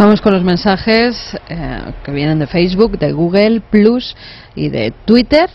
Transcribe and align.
Vamos 0.00 0.22
con 0.22 0.32
los 0.32 0.42
mensajes 0.42 1.36
eh, 1.50 1.78
que 2.02 2.10
vienen 2.10 2.38
de 2.38 2.46
Facebook, 2.46 2.98
de 2.98 3.12
Google 3.12 3.60
Plus 3.60 4.16
y 4.54 4.70
de 4.70 4.94
Twitter. 5.04 5.50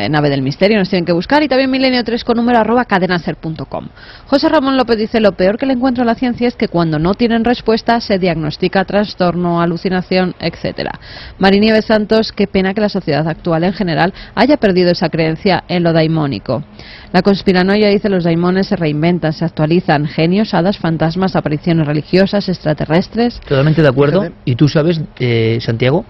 Eh, 0.00 0.08
nave 0.08 0.30
del 0.30 0.40
misterio, 0.40 0.78
nos 0.78 0.88
tienen 0.88 1.04
que 1.04 1.12
buscar 1.12 1.42
y 1.42 1.48
también 1.48 1.70
milenio 1.70 2.02
3 2.02 2.24
con 2.24 2.38
número 2.38 2.58
arroba 2.58 2.86
cadenaser.com. 2.86 3.88
José 4.24 4.48
Ramón 4.48 4.78
López 4.78 4.96
dice, 4.96 5.20
lo 5.20 5.32
peor 5.32 5.58
que 5.58 5.66
le 5.66 5.74
encuentro 5.74 6.04
a 6.04 6.06
la 6.06 6.14
ciencia 6.14 6.48
es 6.48 6.56
que 6.56 6.68
cuando 6.68 6.98
no 6.98 7.12
tienen 7.12 7.44
respuesta 7.44 8.00
se 8.00 8.18
diagnostica 8.18 8.86
trastorno, 8.86 9.60
alucinación, 9.60 10.34
etcétera. 10.40 10.92
Marinieves 11.38 11.84
Santos, 11.84 12.32
qué 12.32 12.46
pena 12.46 12.72
que 12.72 12.80
la 12.80 12.88
sociedad 12.88 13.28
actual 13.28 13.62
en 13.62 13.74
general 13.74 14.14
haya 14.34 14.56
perdido 14.56 14.90
esa 14.90 15.10
creencia 15.10 15.64
en 15.68 15.82
lo 15.82 15.92
daimónico. 15.92 16.64
La 17.12 17.20
conspiranoia 17.20 17.88
dice 17.88 18.08
los 18.08 18.24
daimones 18.24 18.68
se 18.68 18.76
reinventan, 18.76 19.34
se 19.34 19.44
actualizan, 19.44 20.06
genios, 20.06 20.54
hadas, 20.54 20.78
fantasmas, 20.78 21.36
apariciones 21.36 21.86
religiosas, 21.86 22.48
extraterrestres. 22.48 23.38
Totalmente 23.40 23.82
de 23.82 23.88
acuerdo. 23.88 24.30
Y 24.46 24.54
tú 24.54 24.66
sabes, 24.66 24.98
eh, 25.18 25.58
Santiago, 25.60 26.06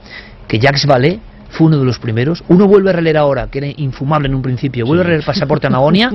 que 0.46 0.60
Jacques 0.60 0.86
Vallée 0.86 1.18
fue 1.50 1.66
uno 1.66 1.78
de 1.78 1.84
los 1.84 1.98
primeros. 1.98 2.42
Uno 2.48 2.66
vuelve 2.66 2.90
a 2.90 2.92
releer 2.94 3.16
ahora, 3.16 3.48
que 3.48 3.58
era 3.58 3.68
infumable 3.76 4.28
en 4.28 4.34
un 4.34 4.42
principio, 4.42 4.86
vuelve 4.86 5.02
a 5.02 5.06
releer 5.06 5.24
Pasaporte 5.24 5.66
a 5.66 5.70
Magonia 5.70 6.12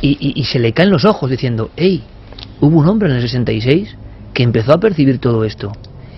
y, 0.00 0.32
y, 0.34 0.44
se 0.44 0.58
le 0.58 0.72
caen 0.72 0.90
los 0.90 1.04
ojos 1.04 1.30
diciendo, 1.30 1.70
hey, 1.76 2.02
hubo 2.60 2.78
un 2.78 2.88
hombre 2.88 3.08
en 3.08 3.16
el 3.16 3.22
66 3.22 3.96
que 4.32 4.42
empezó 4.42 4.72
a 4.72 4.80
percibir 4.80 5.18
todo 5.18 5.44
esto. 5.44 5.72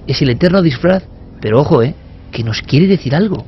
Es 0.07 0.23
el 0.23 0.31
eterno 0.31 0.63
disfraz, 0.63 1.05
pero 1.41 1.61
ojo, 1.61 1.83
eh, 1.83 1.95
que 2.33 2.45
nos 2.45 2.63
quiere 2.63 2.87
decir 2.87 3.15
algo 3.15 3.45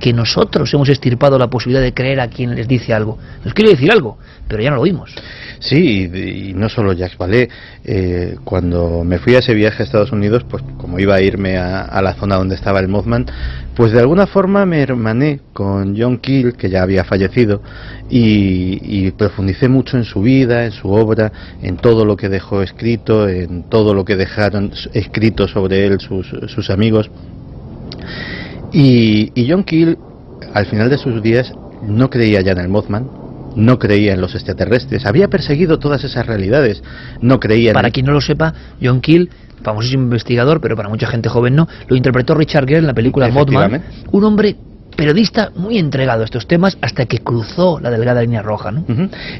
que 0.00 0.12
nosotros 0.12 0.72
hemos 0.74 0.88
estirpado 0.88 1.38
la 1.38 1.48
posibilidad 1.48 1.82
de 1.82 1.94
creer 1.94 2.20
a 2.20 2.28
quien 2.28 2.54
les 2.54 2.66
dice 2.66 2.92
algo. 2.92 3.18
Nos 3.44 3.54
quiere 3.54 3.72
decir 3.72 3.92
algo, 3.92 4.18
pero 4.48 4.62
ya 4.62 4.70
no 4.70 4.76
lo 4.76 4.82
oímos. 4.82 5.14
Sí, 5.60 6.10
y, 6.12 6.54
no 6.54 6.68
solo 6.70 6.94
Jacques 6.94 7.18
Vallée. 7.18 7.48
Eh, 7.84 8.36
cuando 8.44 9.04
me 9.04 9.18
fui 9.18 9.34
a 9.34 9.40
ese 9.40 9.54
viaje 9.54 9.82
a 9.82 9.86
Estados 9.86 10.10
Unidos, 10.10 10.44
pues 10.48 10.64
como 10.78 10.98
iba 10.98 11.14
a 11.14 11.20
irme 11.20 11.58
a, 11.58 12.00
la 12.00 12.14
zona 12.14 12.36
donde 12.36 12.54
estaba 12.54 12.80
el 12.80 12.88
Mothman, 12.88 13.26
pues 13.76 13.92
de 13.92 14.00
alguna 14.00 14.26
forma 14.26 14.64
me 14.64 14.80
hermané 14.80 15.40
con 15.52 15.94
John 15.96 16.18
Keel, 16.18 16.54
que 16.54 16.70
ya 16.70 16.82
había 16.82 17.04
fallecido, 17.04 17.62
y, 18.08 18.78
y 18.82 19.10
profundicé 19.10 19.68
mucho 19.68 19.98
en 19.98 20.04
su 20.04 20.22
vida, 20.22 20.64
en 20.64 20.72
su 20.72 20.88
obra, 20.88 21.30
en 21.62 21.76
todo 21.76 22.06
lo 22.06 22.16
que 22.16 22.30
dejó 22.30 22.62
escrito, 22.62 23.28
en 23.28 23.64
todo 23.64 23.92
lo 23.92 24.04
que 24.04 24.16
dejaron 24.16 24.72
escrito 24.94 25.46
sobre 25.46 25.86
él 25.86 26.00
sus, 26.00 26.26
sus 26.48 26.70
amigos. 26.70 27.10
Y, 28.72 29.46
John 29.48 29.64
Keel, 29.64 29.98
al 30.54 30.66
final 30.66 30.90
de 30.90 30.98
sus 30.98 31.22
días, 31.22 31.52
no 31.82 32.10
creía 32.10 32.40
ya 32.40 32.52
en 32.52 32.58
el 32.58 32.68
Mothman, 32.68 33.08
no 33.56 33.78
creía 33.78 34.12
en 34.12 34.20
los 34.20 34.34
extraterrestres, 34.34 35.06
había 35.06 35.28
perseguido 35.28 35.78
todas 35.78 36.04
esas 36.04 36.26
realidades, 36.26 36.82
no 37.20 37.40
creía 37.40 37.72
Para 37.72 37.90
quien 37.90 38.06
no 38.06 38.12
lo 38.12 38.20
sepa, 38.20 38.54
John 38.80 39.00
Keel, 39.00 39.30
famosísimo 39.62 40.04
investigador, 40.04 40.60
pero 40.60 40.76
para 40.76 40.88
mucha 40.88 41.06
gente 41.08 41.28
joven 41.28 41.56
no, 41.56 41.68
lo 41.88 41.96
interpretó 41.96 42.34
Richard 42.34 42.66
Gere 42.66 42.78
en 42.78 42.86
la 42.86 42.94
película 42.94 43.28
Mothman, 43.28 43.82
un 44.12 44.24
hombre 44.24 44.56
periodista 45.00 45.50
muy 45.56 45.78
entregado 45.78 46.20
a 46.20 46.24
estos 46.26 46.46
temas 46.46 46.76
hasta 46.82 47.06
que 47.06 47.20
cruzó 47.20 47.80
la 47.80 47.90
delgada 47.90 48.20
línea 48.20 48.42
roja. 48.42 48.70
¿no? 48.70 48.84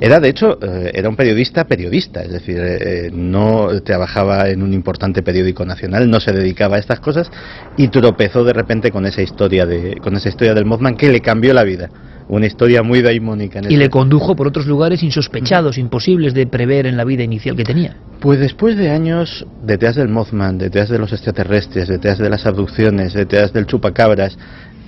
Era, 0.00 0.19
de 0.19 0.30
hecho, 0.30 0.58
eh, 0.62 0.91
era 0.94 1.11
un 1.11 1.16
periodista 1.16 1.64
periodista, 1.64 2.22
es 2.22 2.33
decir, 2.33 2.56
eh, 2.56 2.78
eh, 2.80 3.11
no 3.12 3.69
trabajaba 3.84 4.48
en 4.48 4.62
un 4.62 4.72
importante 4.72 5.22
periódico 5.22 5.66
nacional, 5.66 6.08
no 6.08 6.19
se 6.19 6.33
dedicaba 6.33 6.77
a 6.77 6.78
estas 6.78 7.00
cosas 7.00 7.31
y 7.77 7.88
tropezó 7.88 8.42
de 8.42 8.55
repente 8.55 8.91
con 8.91 9.05
esa 9.05 9.20
historia, 9.20 9.66
de, 9.66 9.98
con 10.03 10.16
esa 10.16 10.31
historia 10.31 10.55
del 10.55 10.64
Mothman 10.64 10.97
que 10.97 11.11
le 11.11 11.20
cambió 11.20 11.53
la 11.53 11.62
vida 11.62 11.91
una 12.31 12.47
historia 12.47 12.84
muy 12.84 13.03
daimónica. 13.03 13.61
y 13.69 13.77
le 13.77 13.91
condujo 13.91 14.36
por 14.36 14.47
otros 14.47 14.66
lugares 14.66 15.03
insospechados, 15.03 15.78
imposibles 15.78 16.33
de 16.33 16.47
prever 16.47 16.86
en 16.86 16.97
la 16.97 17.05
vida 17.05 17.25
inicial 17.25 17.56
que 17.56 17.64
tenía. 17.64 17.97
Pues 18.20 18.38
después 18.38 18.77
de 18.77 18.91
años 18.91 19.44
detrás 19.64 19.97
del 19.97 20.08
Mothman, 20.08 20.56
detrás 20.56 20.88
de 20.88 20.98
los 20.98 21.12
extraterrestres, 21.12 21.88
detrás 21.88 22.19
de 22.19 22.31
las 22.31 22.47
abducciones, 22.47 23.14
detrás 23.14 23.53
del 23.53 23.66
chupacabras, 23.66 24.38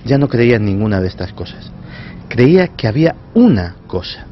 ya 0.05 0.17
no 0.17 0.27
creía 0.27 0.57
en 0.57 0.65
ninguna 0.65 1.01
de 1.01 1.07
estas 1.07 1.33
cosas. 1.33 1.71
Creía 2.29 2.69
que 2.69 2.87
había 2.87 3.15
una 3.33 3.75
cosa. 3.87 4.25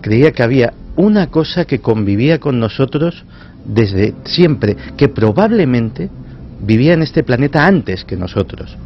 Creía 0.00 0.32
que 0.32 0.42
había 0.42 0.74
una 0.96 1.28
cosa 1.28 1.64
que 1.64 1.80
convivía 1.80 2.38
con 2.38 2.60
nosotros 2.60 3.24
desde 3.64 4.14
siempre, 4.24 4.76
que 4.96 5.08
probablemente 5.08 6.10
vivía 6.60 6.94
en 6.94 7.02
este 7.02 7.22
planeta 7.22 7.66
antes 7.66 8.04
que 8.04 8.16
nosotros. 8.16 8.76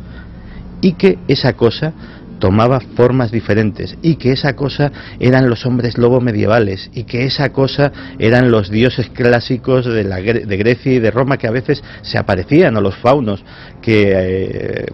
Y 0.81 0.93
que 0.93 1.19
esa 1.27 1.55
cosa 1.55 1.93
tomaba 2.39 2.81
formas 2.81 3.31
diferentes 3.31 3.97
y 4.03 4.17
que 4.17 4.33
esa 4.33 4.55
cosa 4.55 4.93
eran 5.19 5.51
los 5.51 5.67
hombres 5.67 5.99
lobo 5.99 6.21
medievales 6.21 6.91
y 6.95 7.05
que 7.05 7.25
esa 7.25 7.51
cosa 7.51 7.93
eran 8.19 8.51
los 8.51 8.71
dioses 8.71 9.11
clásicos 9.11 9.87
de, 9.87 10.05
la, 10.05 10.17
de 10.17 10.57
Grecia 10.57 10.93
y 10.93 10.99
de 11.01 11.11
Roma 11.11 11.37
que 11.37 11.49
a 11.49 11.51
veces 11.51 11.83
se 12.03 12.19
aparecían 12.19 12.77
o 12.77 12.81
los 12.81 12.97
faunos 12.97 13.43
que 13.83 14.13
eh, 14.15 14.87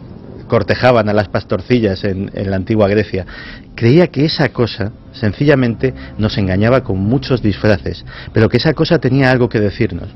cortejaban 0.46 1.08
a 1.08 1.12
las 1.12 1.28
pastorcillas 1.28 2.04
en, 2.04 2.30
la 2.34 2.56
antigua 2.56 2.88
Grecia, 2.88 3.26
creía 3.74 4.08
que 4.08 4.24
esa 4.24 4.48
cosa 4.50 4.92
sencillamente 5.12 5.94
nos 6.18 6.38
engañaba 6.38 6.82
con 6.82 6.98
muchos 6.98 7.42
disfraces, 7.42 8.04
pero 8.32 8.48
que 8.48 8.58
esa 8.58 8.74
cosa 8.74 8.98
tenía 8.98 9.30
algo 9.30 9.48
que 9.48 9.60
decirnos. 9.60 10.08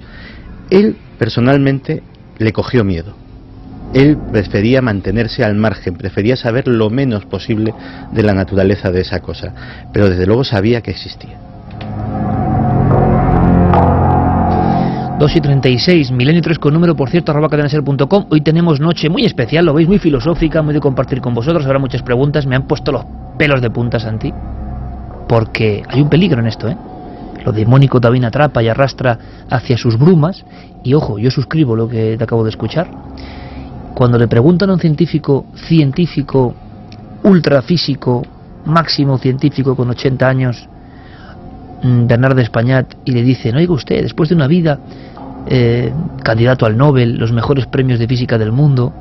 Él 0.70 0.96
personalmente 1.18 2.02
le 2.38 2.52
cogió 2.52 2.84
miedo. 2.84 3.14
Él 3.94 4.18
prefería 4.32 4.82
mantenerse 4.82 5.44
al 5.44 5.54
margen, 5.54 5.96
prefería 5.96 6.36
saber 6.36 6.68
lo 6.68 6.90
menos 6.90 7.24
posible 7.24 7.72
de 8.12 8.22
la 8.22 8.34
naturaleza 8.34 8.90
de 8.90 9.00
esa 9.00 9.20
cosa, 9.20 9.54
pero 9.92 10.10
desde 10.10 10.26
luego 10.26 10.44
sabía 10.44 10.82
que 10.82 10.90
existía. 10.90 11.38
2 15.18 15.34
y 15.34 15.40
36, 15.40 16.12
milenio 16.12 16.40
3 16.40 16.60
con 16.60 16.72
número, 16.72 16.94
por 16.94 17.10
cierto, 17.10 17.32
arroba 17.32 17.48
cadenaser.com. 17.48 18.26
Hoy 18.30 18.40
tenemos 18.40 18.78
noche 18.78 19.08
muy 19.08 19.24
especial, 19.24 19.66
lo 19.66 19.74
veis, 19.74 19.88
muy 19.88 19.98
filosófica, 19.98 20.62
muy 20.62 20.72
de 20.72 20.78
compartir 20.78 21.20
con 21.20 21.34
vosotros. 21.34 21.66
Habrá 21.66 21.80
muchas 21.80 22.02
preguntas, 22.02 22.46
me 22.46 22.54
han 22.54 22.68
puesto 22.68 22.92
los 22.92 23.04
pelos 23.36 23.60
de 23.60 23.68
punta, 23.68 23.98
Santi. 23.98 24.32
Porque 25.28 25.82
hay 25.88 26.00
un 26.00 26.08
peligro 26.08 26.40
en 26.40 26.46
esto, 26.46 26.68
¿eh? 26.68 26.76
Lo 27.44 27.50
demónico 27.50 28.00
también 28.00 28.26
atrapa 28.26 28.62
y 28.62 28.68
arrastra 28.68 29.18
hacia 29.50 29.76
sus 29.76 29.98
brumas. 29.98 30.44
Y 30.84 30.94
ojo, 30.94 31.18
yo 31.18 31.32
suscribo 31.32 31.74
lo 31.74 31.88
que 31.88 32.16
te 32.16 32.22
acabo 32.22 32.44
de 32.44 32.50
escuchar. 32.50 32.88
Cuando 33.94 34.18
le 34.18 34.28
preguntan 34.28 34.70
a 34.70 34.74
un 34.74 34.80
científico, 34.80 35.46
científico, 35.66 36.54
ultrafísico, 37.24 38.22
máximo 38.66 39.18
científico 39.18 39.74
con 39.74 39.90
80 39.90 40.28
años, 40.28 40.68
mm, 41.82 42.06
Bernard 42.06 42.38
Españat, 42.38 42.94
y 43.04 43.12
le 43.12 43.22
dicen, 43.22 43.56
oiga 43.56 43.72
usted, 43.72 44.02
después 44.02 44.28
de 44.28 44.34
una 44.34 44.46
vida 44.46 44.78
eh, 45.46 45.92
candidato 46.22 46.66
al 46.66 46.76
Nobel, 46.76 47.16
los 47.16 47.32
mejores 47.32 47.66
premios 47.66 47.98
de 47.98 48.06
física 48.06 48.36
del 48.36 48.52
mundo. 48.52 48.92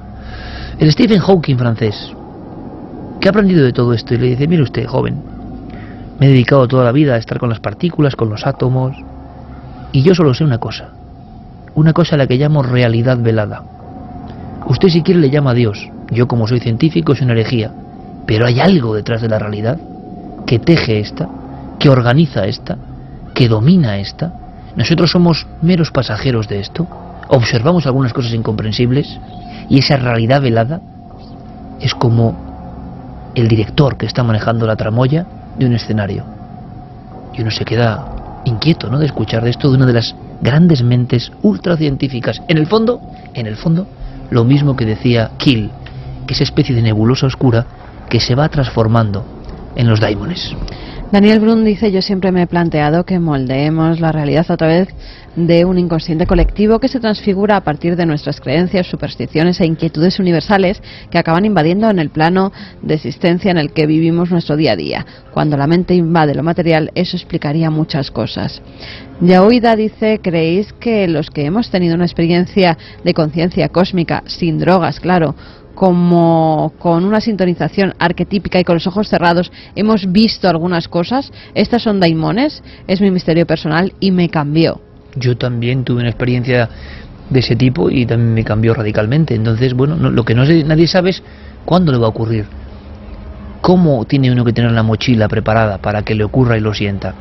El 0.79 0.91
Stephen 0.91 1.19
Hawking 1.19 1.57
francés, 1.57 2.13
que 3.19 3.27
ha 3.27 3.31
aprendido 3.31 3.63
de 3.63 3.73
todo 3.73 3.93
esto 3.93 4.13
y 4.13 4.17
le 4.17 4.27
dice, 4.27 4.47
mire 4.47 4.63
usted, 4.63 4.85
joven, 4.85 5.15
me 6.19 6.27
he 6.27 6.29
dedicado 6.29 6.67
toda 6.67 6.83
la 6.83 6.91
vida 6.91 7.15
a 7.15 7.17
estar 7.17 7.39
con 7.39 7.49
las 7.49 7.59
partículas, 7.59 8.15
con 8.15 8.29
los 8.29 8.45
átomos, 8.45 8.95
y 9.91 10.03
yo 10.03 10.15
solo 10.15 10.33
sé 10.33 10.43
una 10.43 10.59
cosa, 10.59 10.91
una 11.75 11.93
cosa 11.93 12.15
a 12.15 12.17
la 12.17 12.27
que 12.27 12.37
llamo 12.37 12.63
realidad 12.63 13.17
velada. 13.19 13.63
Usted 14.67 14.89
si 14.89 15.01
quiere 15.01 15.19
le 15.19 15.29
llama 15.29 15.51
a 15.51 15.55
Dios, 15.55 15.89
yo 16.11 16.27
como 16.27 16.47
soy 16.47 16.59
científico 16.59 17.13
es 17.13 17.21
una 17.21 17.33
herejía, 17.33 17.71
pero 18.25 18.45
hay 18.45 18.59
algo 18.59 18.95
detrás 18.95 19.21
de 19.21 19.29
la 19.29 19.39
realidad 19.39 19.79
que 20.45 20.59
teje 20.59 20.99
esta, 20.99 21.27
que 21.79 21.89
organiza 21.89 22.45
esta, 22.45 22.77
que 23.33 23.47
domina 23.47 23.97
esta, 23.97 24.33
nosotros 24.75 25.11
somos 25.11 25.47
meros 25.61 25.91
pasajeros 25.91 26.47
de 26.47 26.59
esto, 26.59 26.87
observamos 27.29 27.85
algunas 27.85 28.13
cosas 28.13 28.33
incomprensibles 28.33 29.19
y 29.69 29.79
esa 29.79 29.97
realidad 29.97 30.41
velada 30.41 30.81
es 31.79 31.93
como 31.93 33.31
el 33.35 33.47
director 33.47 33.97
que 33.97 34.05
está 34.05 34.23
manejando 34.23 34.65
la 34.65 34.75
tramoya 34.75 35.25
de 35.57 35.65
un 35.65 35.73
escenario. 35.73 36.23
Y 37.33 37.41
uno 37.41 37.51
se 37.51 37.65
queda 37.65 38.41
inquieto, 38.45 38.89
¿no?, 38.89 38.97
de 38.97 39.05
escuchar 39.05 39.43
de 39.43 39.49
esto 39.49 39.69
de 39.69 39.77
una 39.77 39.85
de 39.85 39.93
las 39.93 40.15
grandes 40.41 40.83
mentes 40.83 41.31
ultracientíficas. 41.41 42.41
En 42.47 42.57
el 42.57 42.67
fondo, 42.67 43.01
en 43.33 43.45
el 43.45 43.57
fondo, 43.57 43.87
lo 44.29 44.43
mismo 44.43 44.75
que 44.75 44.85
decía 44.85 45.31
Kill, 45.37 45.69
que 46.25 46.33
esa 46.33 46.43
especie 46.43 46.75
de 46.75 46.81
nebulosa 46.81 47.27
oscura 47.27 47.65
que 48.09 48.19
se 48.19 48.35
va 48.35 48.49
transformando 48.49 49.25
en 49.75 49.87
los 49.87 49.99
daimones. 49.99 50.55
Daniel 51.11 51.39
Brun 51.39 51.63
dice, 51.63 51.89
yo 51.89 52.01
siempre 52.01 52.33
me 52.33 52.41
he 52.41 52.47
planteado 52.47 53.05
que 53.05 53.17
moldeemos 53.17 54.01
la 54.01 54.11
realidad 54.11 54.45
a 54.49 54.57
través 54.57 54.89
de 55.37 55.63
un 55.63 55.79
inconsciente 55.79 56.27
colectivo 56.27 56.79
que 56.79 56.89
se 56.89 56.99
transfigura 56.99 57.55
a 57.55 57.61
partir 57.61 57.95
de 57.95 58.05
nuestras 58.05 58.41
creencias, 58.41 58.87
supersticiones 58.87 59.61
e 59.61 59.65
inquietudes 59.65 60.19
universales 60.19 60.81
que 61.09 61.17
acaban 61.17 61.45
invadiendo 61.45 61.89
en 61.89 61.99
el 61.99 62.09
plano 62.09 62.51
de 62.81 62.95
existencia 62.95 63.51
en 63.51 63.57
el 63.57 63.71
que 63.71 63.87
vivimos 63.87 64.31
nuestro 64.31 64.57
día 64.57 64.73
a 64.73 64.75
día. 64.75 65.05
Cuando 65.33 65.55
la 65.55 65.65
mente 65.65 65.95
invade 65.95 66.35
lo 66.35 66.43
material, 66.43 66.91
eso 66.93 67.15
explicaría 67.15 67.69
muchas 67.69 68.11
cosas. 68.11 68.61
Yaoida 69.21 69.77
dice, 69.77 70.19
¿creéis 70.21 70.73
que 70.73 71.07
los 71.07 71.29
que 71.29 71.45
hemos 71.45 71.71
tenido 71.71 71.95
una 71.95 72.05
experiencia 72.05 72.77
de 73.05 73.13
conciencia 73.13 73.69
cósmica, 73.69 74.23
sin 74.25 74.59
drogas, 74.59 74.99
claro, 74.99 75.35
como 75.77 76.73
con 76.79 77.05
una 77.05 77.21
sintonización 77.21 77.93
arquetípica 77.99 78.59
y 78.59 78.63
con 78.63 78.77
los 78.77 78.87
ojos 78.87 79.09
cerrados 79.09 79.51
hemos 79.75 80.11
visto 80.11 80.49
algunas 80.49 80.87
cosas. 80.87 81.31
Estas 81.53 81.83
son 81.83 81.99
daimones, 81.99 82.63
es 82.87 82.99
mi 82.99 83.11
misterio 83.11 83.45
personal 83.45 83.93
y 83.99 84.09
me 84.09 84.27
cambió. 84.27 84.81
Yo 85.15 85.37
también 85.37 85.83
tuve 85.83 85.99
una 85.99 86.09
experiencia 86.09 86.67
de 87.29 87.39
ese 87.41 87.55
tipo 87.55 87.91
y 87.91 88.07
también 88.07 88.33
me 88.33 88.43
cambió 88.43 88.73
radicalmente. 88.73 89.35
Entonces, 89.35 89.75
bueno, 89.75 89.97
lo 89.97 90.25
que 90.25 90.33
no 90.33 90.45
nadie 90.45 90.87
sabe 90.87 91.11
es 91.11 91.21
cuándo 91.63 91.91
le 91.91 91.99
va 91.99 92.07
a 92.07 92.09
ocurrir. 92.09 92.47
¿Cómo 93.61 94.03
tiene 94.05 94.31
uno 94.31 94.43
que 94.45 94.53
tener 94.53 94.71
la 94.71 94.81
mochila 94.81 95.27
preparada 95.27 95.77
para 95.77 96.01
que 96.01 96.15
le 96.15 96.23
ocurra 96.23 96.57
y 96.57 96.61
lo 96.61 96.73
sienta? 96.73 97.13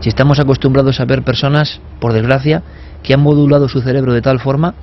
Si 0.00 0.10
estamos 0.10 0.38
acostumbrados 0.40 1.00
a 1.00 1.06
ver 1.06 1.22
personas, 1.22 1.80
por 2.00 2.12
desgracia, 2.12 2.62
que 3.02 3.14
han 3.14 3.20
modulado 3.20 3.66
su 3.66 3.80
cerebro 3.80 4.12
de 4.12 4.20
tal 4.20 4.40
forma 4.40 4.74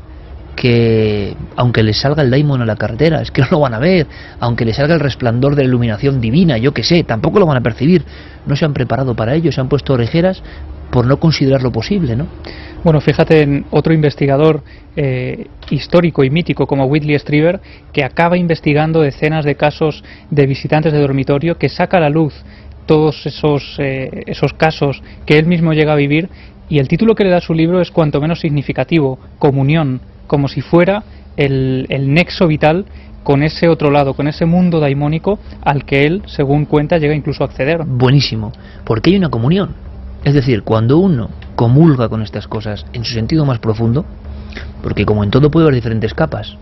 que 0.57 1.35
aunque 1.55 1.83
les 1.83 2.01
salga 2.01 2.23
el 2.23 2.31
daimon 2.31 2.61
a 2.61 2.65
la 2.65 2.75
carretera, 2.75 3.21
es 3.21 3.31
que 3.31 3.41
no 3.43 3.47
lo 3.51 3.59
van 3.61 3.75
a 3.75 3.79
ver, 3.79 4.07
aunque 4.41 4.65
les 4.65 4.75
salga 4.75 4.95
el 4.95 4.99
resplandor 4.99 5.55
de 5.55 5.61
la 5.61 5.69
iluminación 5.69 6.19
divina, 6.19 6.57
yo 6.57 6.73
que 6.73 6.83
sé, 6.83 7.03
tampoco 7.03 7.39
lo 7.39 7.45
van 7.45 7.57
a 7.57 7.61
percibir. 7.61 8.03
No 8.45 8.55
se 8.55 8.65
han 8.65 8.73
preparado 8.73 9.15
para 9.15 9.35
ello, 9.35 9.51
se 9.51 9.61
han 9.61 9.69
puesto 9.69 9.93
orejeras 9.93 10.41
por 10.91 11.05
no 11.05 11.19
considerarlo 11.19 11.71
posible, 11.71 12.15
¿no? 12.15 12.27
Bueno, 12.83 13.01
fíjate 13.01 13.41
en 13.41 13.65
otro 13.71 13.93
investigador 13.93 14.63
eh, 14.95 15.47
histórico 15.69 16.23
y 16.23 16.29
mítico 16.29 16.65
como 16.65 16.85
Whitley 16.85 17.19
Strieber, 17.19 17.59
que 17.93 18.03
acaba 18.03 18.37
investigando 18.37 19.01
decenas 19.01 19.45
de 19.45 19.55
casos 19.55 20.03
de 20.31 20.47
visitantes 20.47 20.93
de 20.93 20.99
dormitorio, 20.99 21.57
que 21.57 21.69
saca 21.69 21.97
a 21.97 22.01
la 22.01 22.09
luz 22.09 22.33
todos 22.85 23.25
esos, 23.25 23.75
eh, 23.79 24.23
esos 24.27 24.53
casos 24.53 25.03
que 25.25 25.37
él 25.37 25.45
mismo 25.45 25.73
llega 25.73 25.93
a 25.93 25.97
vivir, 25.97 26.29
y 26.69 26.79
el 26.79 26.87
título 26.87 27.15
que 27.15 27.23
le 27.23 27.29
da 27.29 27.41
su 27.41 27.53
libro 27.53 27.81
es 27.81 27.91
cuanto 27.91 28.21
menos 28.21 28.39
significativo, 28.39 29.19
Comunión, 29.39 30.01
como 30.27 30.47
si 30.47 30.61
fuera 30.61 31.03
el, 31.35 31.85
el 31.89 32.13
nexo 32.13 32.47
vital 32.47 32.85
con 33.23 33.43
ese 33.43 33.67
otro 33.67 33.91
lado, 33.91 34.13
con 34.13 34.27
ese 34.27 34.45
mundo 34.45 34.79
daimónico 34.79 35.39
al 35.61 35.83
que 35.83 36.05
él, 36.05 36.21
según 36.27 36.65
cuenta, 36.65 36.97
llega 36.97 37.13
incluso 37.13 37.43
a 37.43 37.47
acceder. 37.47 37.83
Buenísimo, 37.83 38.53
porque 38.85 39.09
hay 39.09 39.17
una 39.17 39.29
comunión. 39.29 39.75
Es 40.23 40.33
decir, 40.33 40.63
cuando 40.63 40.97
uno 40.97 41.29
comulga 41.55 42.07
con 42.09 42.21
estas 42.21 42.47
cosas 42.47 42.85
en 42.93 43.03
su 43.03 43.13
sentido 43.13 43.45
más 43.45 43.59
profundo, 43.59 44.05
porque 44.81 45.05
como 45.05 45.23
en 45.23 45.31
todo 45.31 45.51
puede 45.51 45.65
haber 45.65 45.75
diferentes 45.75 46.13
capas, 46.13 46.55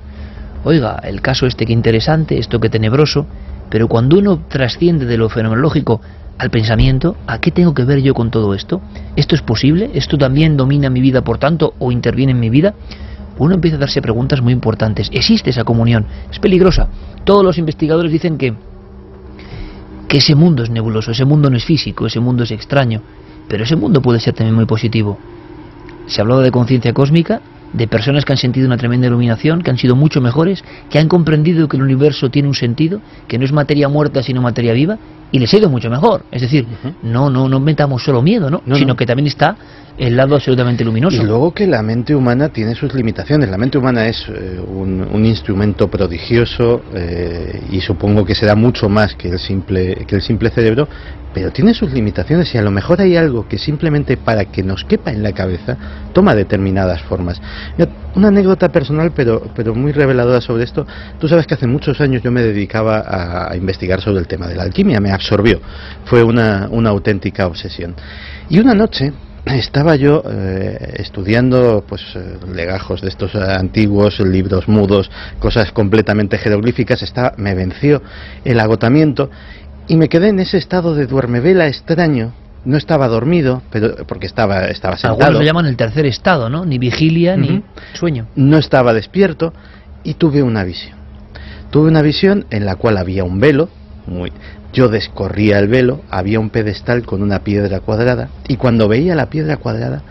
oiga, 0.63 0.99
el 1.03 1.21
caso 1.21 1.45
este 1.45 1.65
que 1.65 1.73
interesante, 1.73 2.39
esto 2.39 2.59
que 2.59 2.69
tenebroso, 2.69 3.27
pero 3.69 3.87
cuando 3.87 4.17
uno 4.17 4.39
trasciende 4.47 5.05
de 5.05 5.17
lo 5.17 5.29
fenomenológico 5.29 6.01
al 6.37 6.49
pensamiento, 6.49 7.15
¿a 7.27 7.39
qué 7.39 7.51
tengo 7.51 7.73
que 7.73 7.85
ver 7.85 8.01
yo 8.01 8.13
con 8.13 8.31
todo 8.31 8.53
esto? 8.53 8.81
¿Esto 9.15 9.35
es 9.35 9.41
posible? 9.41 9.91
¿Esto 9.93 10.17
también 10.17 10.57
domina 10.57 10.89
mi 10.89 11.01
vida, 11.01 11.21
por 11.21 11.37
tanto, 11.37 11.75
o 11.79 11.91
interviene 11.91 12.31
en 12.31 12.39
mi 12.39 12.49
vida? 12.49 12.73
Uno 13.37 13.55
empieza 13.55 13.77
a 13.77 13.79
darse 13.79 14.01
preguntas 14.01 14.41
muy 14.41 14.53
importantes. 14.53 15.09
¿Existe 15.11 15.49
esa 15.49 15.63
comunión? 15.63 16.05
Es 16.31 16.39
peligrosa. 16.39 16.87
Todos 17.23 17.43
los 17.43 17.57
investigadores 17.57 18.11
dicen 18.11 18.37
que, 18.37 18.53
que 20.07 20.17
ese 20.17 20.35
mundo 20.35 20.63
es 20.63 20.69
nebuloso, 20.69 21.11
ese 21.11 21.25
mundo 21.25 21.49
no 21.49 21.57
es 21.57 21.65
físico, 21.65 22.05
ese 22.05 22.19
mundo 22.19 22.43
es 22.43 22.51
extraño. 22.51 23.01
Pero 23.47 23.63
ese 23.63 23.75
mundo 23.75 24.01
puede 24.01 24.19
ser 24.19 24.33
también 24.33 24.55
muy 24.55 24.65
positivo. 24.65 25.17
Se 26.07 26.21
ha 26.21 26.23
hablado 26.23 26.41
de 26.41 26.51
conciencia 26.51 26.93
cósmica, 26.93 27.41
de 27.73 27.87
personas 27.87 28.23
que 28.23 28.31
han 28.31 28.37
sentido 28.37 28.67
una 28.67 28.77
tremenda 28.77 29.07
iluminación, 29.07 29.61
que 29.61 29.69
han 29.69 29.77
sido 29.77 29.95
mucho 29.95 30.21
mejores, 30.21 30.63
que 30.89 30.97
han 30.97 31.09
comprendido 31.09 31.67
que 31.67 31.77
el 31.77 31.83
universo 31.83 32.29
tiene 32.29 32.47
un 32.47 32.55
sentido, 32.55 33.01
que 33.27 33.37
no 33.37 33.43
es 33.43 33.51
materia 33.51 33.89
muerta 33.89 34.23
sino 34.23 34.41
materia 34.41 34.73
viva, 34.73 34.97
y 35.35 35.39
les 35.39 35.53
ha 35.53 35.57
ido 35.57 35.69
mucho 35.69 35.89
mejor. 35.89 36.23
Es 36.31 36.41
decir, 36.41 36.65
no, 37.03 37.29
no, 37.29 37.49
no 37.49 37.59
metamos 37.59 38.01
solo 38.01 38.21
miedo, 38.21 38.49
¿no? 38.49 38.61
sino 38.77 38.95
que 38.95 39.05
también 39.05 39.27
está 39.27 39.57
el 39.97 40.15
lado 40.15 40.35
absolutamente 40.35 40.85
luminoso. 40.85 41.21
Y 41.21 41.25
luego 41.25 41.53
que 41.53 41.67
la 41.67 41.81
mente 41.81 42.15
humana 42.15 42.47
tiene 42.47 42.73
sus 42.73 42.93
limitaciones. 42.93 43.49
La 43.49 43.57
mente 43.57 43.77
humana 43.77 44.07
es 44.07 44.25
eh, 44.29 44.61
un, 44.65 45.25
instrumento 45.25 45.89
prodigioso 45.89 46.83
eh, 46.93 47.63
y 47.69 47.81
supongo 47.81 48.23
que 48.23 48.33
será 48.33 48.55
mucho 48.55 48.87
más 48.87 49.15
que 49.15 49.27
el 49.27 49.39
simple 49.39 50.05
que 50.07 50.15
el 50.15 50.21
simple 50.21 50.51
cerebro, 50.51 50.87
pero 51.35 51.51
tiene 51.51 51.73
sus 51.73 51.91
limitaciones 51.91 52.55
y 52.55 52.57
a 52.57 52.61
lo 52.61 52.71
mejor 52.71 53.01
hay 53.01 53.17
algo 53.17 53.45
que 53.45 53.57
simplemente 53.57 54.15
para 54.15 54.45
que 54.45 54.63
nos 54.63 54.85
quepa 54.85 55.11
en 55.11 55.21
la 55.21 55.33
cabeza 55.33 55.75
toma 56.13 56.33
determinadas 56.33 57.01
formas. 57.01 57.41
Una 58.15 58.29
anécdota 58.29 58.69
personal, 58.69 59.11
pero 59.13 59.51
pero 59.53 59.75
muy 59.75 59.91
reveladora 59.91 60.39
sobre 60.39 60.63
esto. 60.63 60.87
Tú 61.19 61.27
sabes 61.27 61.45
que 61.45 61.55
hace 61.55 61.67
muchos 61.67 61.99
años 61.99 62.23
yo 62.23 62.31
me 62.31 62.41
dedicaba 62.41 63.03
a, 63.51 63.53
investigar 63.57 63.99
sobre 63.99 64.19
el 64.19 64.27
tema 64.27 64.47
de 64.47 64.55
la 64.55 64.63
alquimia, 64.63 65.01
me 65.01 65.11
absorbió. 65.11 65.59
Fue 66.05 66.23
una, 66.23 66.69
una 66.71 66.91
auténtica 66.91 67.47
obsesión. 67.47 67.95
Y 68.49 68.59
una 68.59 68.73
noche 68.73 69.11
estaba 69.45 69.95
yo 69.95 70.23
eh, 70.27 70.93
estudiando 70.97 71.83
pues 71.87 72.01
eh, 72.15 72.37
legajos 72.51 73.01
de 73.01 73.09
estos 73.09 73.35
antiguos 73.35 74.19
libros 74.19 74.67
mudos 74.67 75.11
cosas 75.37 75.71
completamente 75.71 76.37
jeroglíficas 76.39 77.03
está, 77.03 77.33
me 77.37 77.53
venció 77.53 78.01
el 78.43 78.59
agotamiento 78.59 79.29
y 79.87 79.95
me 79.97 80.09
quedé 80.09 80.29
en 80.29 80.39
ese 80.39 80.57
estado 80.57 80.95
de 80.95 81.07
duermevela 81.07 81.67
extraño. 81.67 82.33
No 82.63 82.77
estaba 82.77 83.07
dormido 83.07 83.61
pero 83.69 84.07
porque 84.07 84.25
estaba 84.25 84.65
estaba 84.65 84.97
sentado. 84.97 85.21
algunos 85.21 85.41
lo 85.41 85.45
llaman 85.45 85.67
el 85.67 85.77
tercer 85.77 86.07
estado 86.07 86.49
no 86.49 86.65
ni 86.65 86.79
vigilia 86.79 87.37
ni 87.37 87.63
sueño. 87.93 88.27
No 88.35 88.57
estaba 88.57 88.93
despierto 88.93 89.53
y 90.03 90.15
tuve 90.15 90.41
una 90.41 90.63
visión. 90.63 90.97
Tuve 91.69 91.89
una 91.89 92.01
visión 92.01 92.45
en 92.49 92.65
la 92.65 92.75
cual 92.75 92.97
había 92.97 93.23
un 93.23 93.39
velo 93.39 93.69
muy 94.07 94.31
yo 94.75 94.89
descorría 94.89 95.57
el 95.57 95.69
velo, 95.69 96.01
había 96.09 96.39
un 96.39 96.49
pedestal 96.49 97.05
con 97.05 97.23
una 97.23 97.39
piedra 97.39 97.79
cuadrada 97.79 98.27
y 98.47 98.57
cuando 98.57 98.89
veía 98.89 99.15
la 99.15 99.29
piedra 99.29 99.55
cuadrada 99.57 100.03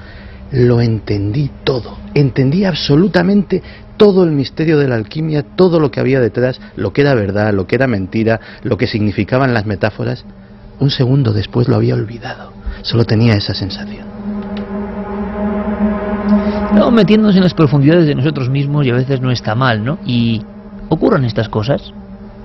lo 0.54 0.80
entendí 0.80 1.50
todo, 1.64 1.98
entendí 2.14 2.64
absolutamente 2.64 3.60
todo 3.96 4.22
el 4.22 4.30
misterio 4.30 4.78
de 4.78 4.86
la 4.86 4.94
alquimia, 4.94 5.42
todo 5.42 5.80
lo 5.80 5.90
que 5.90 5.98
había 5.98 6.20
detrás, 6.20 6.60
lo 6.76 6.92
que 6.92 7.00
era 7.00 7.14
verdad, 7.14 7.52
lo 7.52 7.66
que 7.66 7.74
era 7.74 7.88
mentira, 7.88 8.40
lo 8.62 8.76
que 8.76 8.86
significaban 8.86 9.52
las 9.52 9.66
metáforas. 9.66 10.24
Un 10.78 10.90
segundo 10.90 11.32
después 11.32 11.68
lo 11.68 11.74
había 11.74 11.94
olvidado, 11.94 12.52
solo 12.82 13.04
tenía 13.04 13.34
esa 13.34 13.54
sensación. 13.54 14.06
No, 16.74 16.90
metiéndonos 16.90 17.36
en 17.36 17.42
las 17.42 17.54
profundidades 17.54 18.06
de 18.06 18.14
nosotros 18.14 18.48
mismos 18.48 18.86
y 18.86 18.90
a 18.90 18.94
veces 18.94 19.20
no 19.20 19.30
está 19.30 19.54
mal, 19.54 19.84
¿no? 19.84 19.98
Y 20.06 20.42
ocurren 20.88 21.24
estas 21.24 21.48
cosas. 21.48 21.92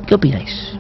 ¿Qué 0.06 0.16
opináis? 0.16 0.79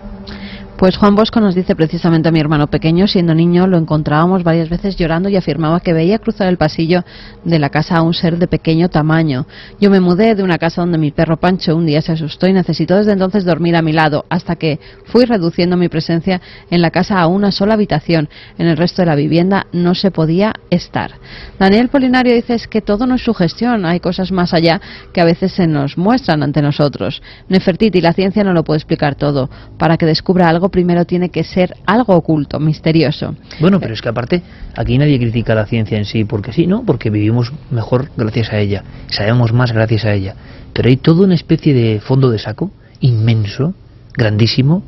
Pues 0.79 0.95
Juan 0.95 1.13
Bosco 1.13 1.41
nos 1.41 1.55
dice 1.55 1.75
precisamente 1.75 2.29
a 2.29 2.31
mi 2.31 2.39
hermano 2.39 2.67
pequeño, 2.67 3.05
siendo 3.05 3.35
niño, 3.35 3.67
lo 3.67 3.77
encontrábamos 3.77 4.45
varias 4.45 4.69
veces 4.69 4.95
llorando 4.95 5.27
y 5.27 5.35
afirmaba 5.35 5.81
que 5.81 5.91
veía 5.91 6.19
cruzar 6.19 6.47
el 6.47 6.55
pasillo 6.55 7.03
de 7.43 7.59
la 7.59 7.69
casa 7.69 7.97
a 7.97 8.01
un 8.01 8.13
ser 8.13 8.37
de 8.37 8.47
pequeño 8.47 8.87
tamaño. 8.87 9.45
Yo 9.81 9.89
me 9.89 9.99
mudé 9.99 10.35
de 10.35 10.43
una 10.43 10.57
casa 10.57 10.79
donde 10.79 10.97
mi 10.97 11.11
perro 11.11 11.35
Pancho 11.35 11.75
un 11.75 11.85
día 11.85 12.01
se 12.01 12.13
asustó 12.13 12.47
y 12.47 12.53
necesitó 12.53 12.95
desde 12.95 13.11
entonces 13.11 13.43
dormir 13.43 13.75
a 13.75 13.81
mi 13.81 13.91
lado, 13.91 14.23
hasta 14.29 14.55
que 14.55 14.79
fui 15.03 15.25
reduciendo 15.25 15.75
mi 15.75 15.89
presencia 15.89 16.39
en 16.71 16.81
la 16.81 16.91
casa 16.91 17.19
a 17.19 17.27
una 17.27 17.51
sola 17.51 17.73
habitación. 17.73 18.29
En 18.57 18.67
el 18.67 18.77
resto 18.77 19.01
de 19.01 19.07
la 19.07 19.15
vivienda 19.15 19.67
no 19.73 19.95
se 19.95 20.11
podía 20.11 20.53
estar. 20.69 21.11
Daniel 21.59 21.89
Polinario 21.89 22.33
dice 22.33 22.55
que 22.69 22.79
todo 22.79 23.05
no 23.05 23.15
es 23.15 23.21
sugestión, 23.21 23.85
hay 23.85 23.99
cosas 23.99 24.31
más 24.31 24.53
allá 24.53 24.79
que 25.11 25.19
a 25.19 25.25
veces 25.25 25.51
se 25.51 25.67
nos 25.67 25.97
muestran 25.97 26.41
ante 26.41 26.61
nosotros. 26.61 27.21
Nefertiti, 27.49 27.99
la 27.99 28.13
ciencia 28.13 28.45
no 28.45 28.53
lo 28.53 28.63
puede 28.63 28.77
explicar 28.77 29.15
todo. 29.15 29.49
Para 29.77 29.97
que 29.97 30.05
descubra 30.05 30.47
algo 30.47 30.68
primero 30.69 31.05
tiene 31.05 31.29
que 31.29 31.43
ser 31.43 31.75
algo 31.85 32.15
oculto, 32.15 32.59
misterioso. 32.59 33.35
Bueno, 33.59 33.79
pero 33.79 33.93
es 33.93 34.01
que 34.01 34.09
aparte 34.09 34.41
aquí 34.75 34.97
nadie 34.97 35.19
critica 35.19 35.55
la 35.55 35.65
ciencia 35.65 35.97
en 35.97 36.05
sí, 36.05 36.25
porque 36.25 36.53
sí, 36.53 36.67
¿no? 36.67 36.83
Porque 36.83 37.09
vivimos 37.09 37.51
mejor 37.71 38.09
gracias 38.15 38.51
a 38.53 38.59
ella, 38.59 38.83
sabemos 39.07 39.53
más 39.53 39.71
gracias 39.71 40.05
a 40.05 40.13
ella. 40.13 40.35
Pero 40.73 40.89
hay 40.89 40.97
toda 40.97 41.25
una 41.25 41.35
especie 41.35 41.73
de 41.73 41.99
fondo 41.99 42.29
de 42.29 42.39
saco 42.39 42.71
inmenso, 43.01 43.73
grandísimo, 44.13 44.83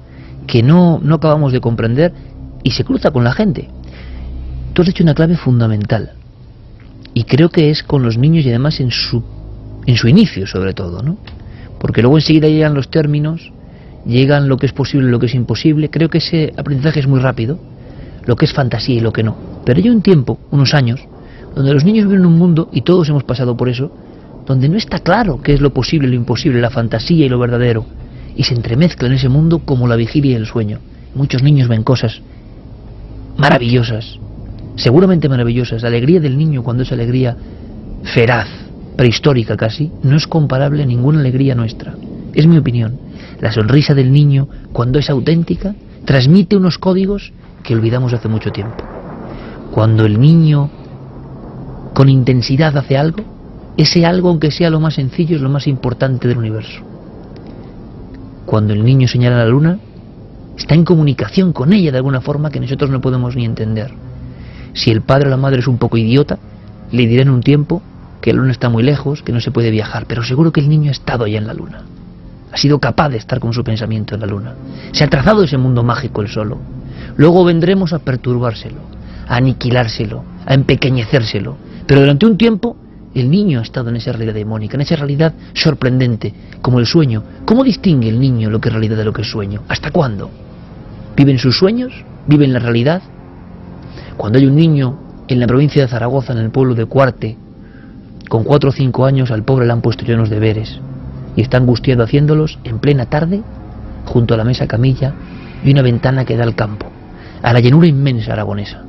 que 0.47 0.63
no, 0.63 0.99
no 1.01 1.15
acabamos 1.15 1.53
de 1.53 1.61
comprender 1.61 2.13
y 2.63 2.71
se 2.71 2.83
cruza 2.83 3.11
con 3.11 3.23
la 3.23 3.33
gente. 3.33 3.69
Tú 4.73 4.81
has 4.81 4.87
dicho 4.87 5.03
una 5.03 5.13
clave 5.13 5.37
fundamental 5.37 6.11
y 7.13 7.23
creo 7.23 7.49
que 7.49 7.69
es 7.69 7.83
con 7.83 8.03
los 8.03 8.17
niños 8.17 8.45
y 8.45 8.49
además 8.49 8.79
en 8.79 8.91
su, 8.91 9.23
en 9.85 9.97
su 9.97 10.07
inicio 10.07 10.47
sobre 10.47 10.73
todo, 10.73 11.01
¿no? 11.01 11.17
Porque 11.79 12.01
luego 12.01 12.17
enseguida 12.17 12.47
llegan 12.47 12.73
los 12.73 12.89
términos 12.89 13.51
llegan 14.05 14.47
lo 14.47 14.57
que 14.57 14.65
es 14.65 14.73
posible 14.73 15.07
y 15.07 15.11
lo 15.11 15.19
que 15.19 15.27
es 15.27 15.35
imposible. 15.35 15.89
Creo 15.89 16.09
que 16.09 16.19
ese 16.19 16.53
aprendizaje 16.57 16.99
es 16.99 17.07
muy 17.07 17.19
rápido, 17.19 17.59
lo 18.25 18.35
que 18.35 18.45
es 18.45 18.53
fantasía 18.53 18.95
y 18.95 18.99
lo 18.99 19.13
que 19.13 19.23
no. 19.23 19.35
Pero 19.65 19.79
hay 19.79 19.89
un 19.89 20.01
tiempo, 20.01 20.39
unos 20.51 20.73
años, 20.73 21.01
donde 21.55 21.73
los 21.73 21.83
niños 21.83 22.05
viven 22.05 22.21
en 22.21 22.27
un 22.27 22.37
mundo, 22.37 22.69
y 22.71 22.81
todos 22.81 23.09
hemos 23.09 23.23
pasado 23.23 23.57
por 23.57 23.69
eso, 23.69 23.91
donde 24.45 24.69
no 24.69 24.77
está 24.77 24.99
claro 24.99 25.41
qué 25.41 25.53
es 25.53 25.61
lo 25.61 25.71
posible 25.71 26.07
y 26.07 26.11
lo 26.11 26.17
imposible, 26.17 26.61
la 26.61 26.69
fantasía 26.69 27.25
y 27.25 27.29
lo 27.29 27.39
verdadero, 27.39 27.85
y 28.35 28.43
se 28.43 28.53
entremezcla 28.53 29.07
en 29.07 29.13
ese 29.13 29.29
mundo 29.29 29.59
como 29.59 29.87
la 29.87 29.95
vigilia 29.95 30.31
y 30.31 30.35
el 30.35 30.45
sueño. 30.45 30.79
Muchos 31.13 31.43
niños 31.43 31.67
ven 31.67 31.83
cosas 31.83 32.21
maravillosas, 33.37 34.17
seguramente 34.75 35.29
maravillosas. 35.29 35.81
La 35.81 35.89
alegría 35.89 36.19
del 36.19 36.37
niño 36.37 36.63
cuando 36.63 36.83
es 36.83 36.91
alegría 36.91 37.35
feraz, 38.03 38.47
prehistórica 38.95 39.57
casi, 39.57 39.91
no 40.03 40.15
es 40.15 40.27
comparable 40.27 40.83
a 40.83 40.85
ninguna 40.85 41.19
alegría 41.19 41.55
nuestra. 41.55 41.95
Es 42.33 42.47
mi 42.47 42.57
opinión. 42.57 42.97
La 43.41 43.51
sonrisa 43.51 43.95
del 43.95 44.11
niño, 44.11 44.47
cuando 44.71 44.99
es 44.99 45.09
auténtica, 45.09 45.73
transmite 46.05 46.55
unos 46.55 46.77
códigos 46.77 47.33
que 47.63 47.73
olvidamos 47.73 48.13
hace 48.13 48.27
mucho 48.27 48.51
tiempo. 48.51 48.83
Cuando 49.71 50.05
el 50.05 50.19
niño 50.19 50.69
con 51.93 52.07
intensidad 52.07 52.77
hace 52.77 52.97
algo, 52.97 53.23
ese 53.77 54.05
algo, 54.05 54.29
aunque 54.29 54.51
sea 54.51 54.69
lo 54.69 54.79
más 54.79 54.93
sencillo, 54.93 55.35
es 55.35 55.41
lo 55.41 55.49
más 55.49 55.65
importante 55.65 56.27
del 56.27 56.37
universo. 56.37 56.83
Cuando 58.45 58.73
el 58.73 58.85
niño 58.85 59.07
señala 59.07 59.37
la 59.37 59.47
luna, 59.47 59.79
está 60.55 60.75
en 60.75 60.85
comunicación 60.85 61.51
con 61.51 61.73
ella 61.73 61.91
de 61.91 61.97
alguna 61.97 62.21
forma 62.21 62.51
que 62.51 62.59
nosotros 62.59 62.91
no 62.91 63.01
podemos 63.01 63.35
ni 63.35 63.45
entender. 63.45 63.91
Si 64.73 64.91
el 64.91 65.01
padre 65.01 65.27
o 65.27 65.31
la 65.31 65.37
madre 65.37 65.59
es 65.59 65.67
un 65.67 65.79
poco 65.79 65.97
idiota, 65.97 66.37
le 66.91 67.07
dirá 67.07 67.23
en 67.23 67.29
un 67.29 67.41
tiempo 67.41 67.81
que 68.21 68.33
la 68.33 68.39
luna 68.39 68.51
está 68.51 68.69
muy 68.69 68.83
lejos, 68.83 69.23
que 69.23 69.31
no 69.31 69.41
se 69.41 69.51
puede 69.51 69.71
viajar, 69.71 70.05
pero 70.07 70.23
seguro 70.23 70.51
que 70.51 70.59
el 70.59 70.69
niño 70.69 70.89
ha 70.89 70.91
estado 70.91 71.25
ya 71.25 71.39
en 71.39 71.47
la 71.47 71.53
luna. 71.55 71.83
Ha 72.51 72.57
sido 72.57 72.79
capaz 72.79 73.09
de 73.09 73.17
estar 73.17 73.39
con 73.39 73.53
su 73.53 73.63
pensamiento 73.63 74.15
en 74.15 74.21
la 74.21 74.27
luna. 74.27 74.55
Se 74.91 75.03
ha 75.03 75.09
trazado 75.09 75.43
ese 75.43 75.57
mundo 75.57 75.83
mágico 75.83 76.21
él 76.21 76.27
solo. 76.27 76.57
Luego 77.15 77.45
vendremos 77.45 77.93
a 77.93 77.99
perturbárselo, 77.99 78.81
a 79.27 79.37
aniquilárselo, 79.37 80.23
a 80.45 80.53
empequeñecérselo. 80.53 81.55
Pero 81.87 82.01
durante 82.01 82.25
un 82.25 82.37
tiempo 82.37 82.75
el 83.15 83.29
niño 83.29 83.59
ha 83.59 83.63
estado 83.63 83.89
en 83.89 83.95
esa 83.97 84.11
realidad 84.11 84.33
demónica, 84.33 84.75
en 84.75 84.81
esa 84.81 84.97
realidad 84.97 85.33
sorprendente, 85.53 86.33
como 86.61 86.79
el 86.79 86.85
sueño. 86.85 87.23
¿Cómo 87.45 87.63
distingue 87.63 88.09
el 88.09 88.19
niño 88.19 88.49
lo 88.49 88.59
que 88.59 88.69
es 88.69 88.73
realidad 88.73 88.97
de 88.97 89.05
lo 89.05 89.13
que 89.13 89.21
es 89.21 89.29
sueño? 89.29 89.63
¿Hasta 89.69 89.91
cuándo? 89.91 90.29
¿Vive 91.15 91.31
en 91.31 91.39
sus 91.39 91.57
sueños? 91.57 91.93
¿Vive 92.27 92.45
en 92.45 92.53
la 92.53 92.59
realidad? 92.59 93.01
Cuando 94.17 94.39
hay 94.39 94.45
un 94.45 94.55
niño 94.55 94.97
en 95.27 95.39
la 95.39 95.47
provincia 95.47 95.81
de 95.81 95.87
Zaragoza, 95.87 96.33
en 96.33 96.39
el 96.39 96.51
pueblo 96.51 96.75
de 96.75 96.85
Cuarte, 96.85 97.37
con 98.27 98.43
cuatro 98.43 98.69
o 98.69 98.73
cinco 98.73 99.05
años 99.05 99.31
al 99.31 99.43
pobre 99.43 99.65
le 99.65 99.73
han 99.73 99.81
puesto 99.81 100.05
llenos 100.05 100.29
deberes 100.29 100.79
y 101.35 101.41
está 101.41 101.57
angustiado 101.57 102.03
haciéndolos 102.03 102.59
en 102.63 102.79
plena 102.79 103.05
tarde, 103.05 103.41
junto 104.05 104.33
a 104.33 104.37
la 104.37 104.43
mesa 104.43 104.67
camilla 104.67 105.13
y 105.63 105.71
una 105.71 105.81
ventana 105.81 106.25
que 106.25 106.35
da 106.35 106.43
al 106.43 106.55
campo, 106.55 106.87
a 107.41 107.53
la 107.53 107.59
llanura 107.59 107.87
inmensa 107.87 108.33
aragonesa. 108.33 108.81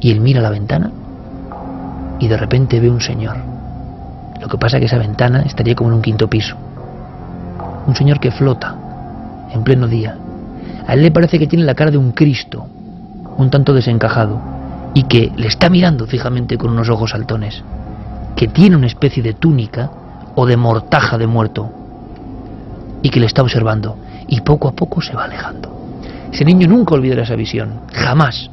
Y 0.00 0.10
él 0.10 0.20
mira 0.20 0.40
la 0.40 0.50
ventana 0.50 0.90
y 2.18 2.28
de 2.28 2.36
repente 2.36 2.80
ve 2.80 2.90
un 2.90 3.00
señor. 3.00 3.36
Lo 4.40 4.48
que 4.48 4.58
pasa 4.58 4.76
es 4.76 4.80
que 4.80 4.86
esa 4.86 4.98
ventana 4.98 5.42
estaría 5.42 5.74
como 5.74 5.90
en 5.90 5.96
un 5.96 6.02
quinto 6.02 6.28
piso. 6.28 6.56
Un 7.86 7.94
señor 7.94 8.20
que 8.20 8.30
flota 8.30 8.76
en 9.52 9.62
pleno 9.62 9.88
día. 9.88 10.16
A 10.86 10.94
él 10.94 11.02
le 11.02 11.10
parece 11.10 11.38
que 11.38 11.46
tiene 11.46 11.64
la 11.64 11.74
cara 11.74 11.90
de 11.90 11.98
un 11.98 12.12
Cristo, 12.12 12.66
un 13.38 13.50
tanto 13.50 13.72
desencajado, 13.72 14.38
y 14.92 15.04
que 15.04 15.32
le 15.36 15.48
está 15.48 15.70
mirando 15.70 16.06
fijamente 16.06 16.58
con 16.58 16.70
unos 16.70 16.88
ojos 16.88 17.10
saltones, 17.10 17.62
que 18.36 18.48
tiene 18.48 18.76
una 18.76 18.86
especie 18.86 19.22
de 19.22 19.34
túnica 19.34 19.90
o 20.34 20.46
de 20.46 20.56
mortaja 20.56 21.18
de 21.18 21.26
muerto, 21.26 21.70
y 23.02 23.10
que 23.10 23.20
le 23.20 23.26
está 23.26 23.42
observando, 23.42 23.96
y 24.28 24.40
poco 24.40 24.68
a 24.68 24.72
poco 24.72 25.00
se 25.00 25.14
va 25.14 25.24
alejando. 25.24 25.70
Ese 26.32 26.44
niño 26.44 26.66
nunca 26.66 26.94
olvidará 26.94 27.22
esa 27.22 27.36
visión, 27.36 27.80
jamás. 27.92 28.50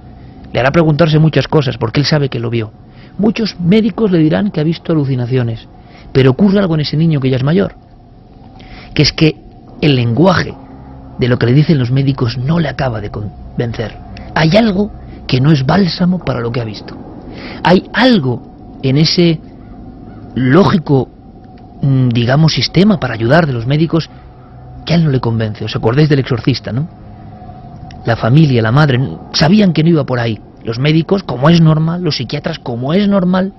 Le 0.53 0.59
hará 0.59 0.71
preguntarse 0.71 1.17
muchas 1.19 1.47
cosas, 1.47 1.77
porque 1.77 1.99
él 1.99 2.05
sabe 2.05 2.29
que 2.29 2.39
lo 2.39 2.49
vio. 2.49 2.71
Muchos 3.17 3.59
médicos 3.59 4.11
le 4.11 4.19
dirán 4.19 4.51
que 4.51 4.59
ha 4.59 4.63
visto 4.63 4.91
alucinaciones, 4.91 5.67
pero 6.11 6.31
ocurre 6.31 6.59
algo 6.59 6.75
en 6.75 6.81
ese 6.81 6.97
niño 6.97 7.19
que 7.19 7.29
ya 7.29 7.37
es 7.37 7.43
mayor, 7.43 7.75
que 8.93 9.01
es 9.01 9.13
que 9.13 9.35
el 9.81 9.95
lenguaje 9.95 10.53
de 11.17 11.27
lo 11.27 11.37
que 11.37 11.45
le 11.45 11.53
dicen 11.53 11.79
los 11.79 11.91
médicos 11.91 12.37
no 12.37 12.59
le 12.59 12.69
acaba 12.69 13.01
de 13.01 13.09
convencer. 13.09 13.97
Hay 14.35 14.55
algo 14.57 14.91
que 15.27 15.39
no 15.39 15.51
es 15.51 15.65
bálsamo 15.65 16.19
para 16.19 16.41
lo 16.41 16.51
que 16.51 16.61
ha 16.61 16.65
visto. 16.65 16.95
Hay 17.63 17.89
algo 17.93 18.41
en 18.83 18.97
ese 18.97 19.39
lógico, 20.35 21.09
digamos, 21.81 22.53
sistema 22.53 22.99
para 22.99 23.13
ayudar 23.13 23.47
de 23.47 23.53
los 23.53 23.65
médicos 23.65 24.09
que 24.85 24.93
él 24.93 25.03
no 25.03 25.09
le 25.09 25.19
convence. 25.19 25.65
¿Os 25.65 25.75
acordáis 25.75 26.09
del 26.09 26.19
exorcista, 26.19 26.71
no? 26.71 26.87
La 28.05 28.15
familia, 28.15 28.61
la 28.61 28.71
madre, 28.71 28.99
sabían 29.33 29.73
que 29.73 29.83
no 29.83 29.89
iba 29.89 30.05
por 30.05 30.19
ahí. 30.19 30.39
Los 30.63 30.79
médicos, 30.79 31.23
como 31.23 31.49
es 31.49 31.61
normal, 31.61 32.01
los 32.01 32.17
psiquiatras, 32.17 32.59
como 32.59 32.93
es 32.93 33.07
normal, 33.07 33.53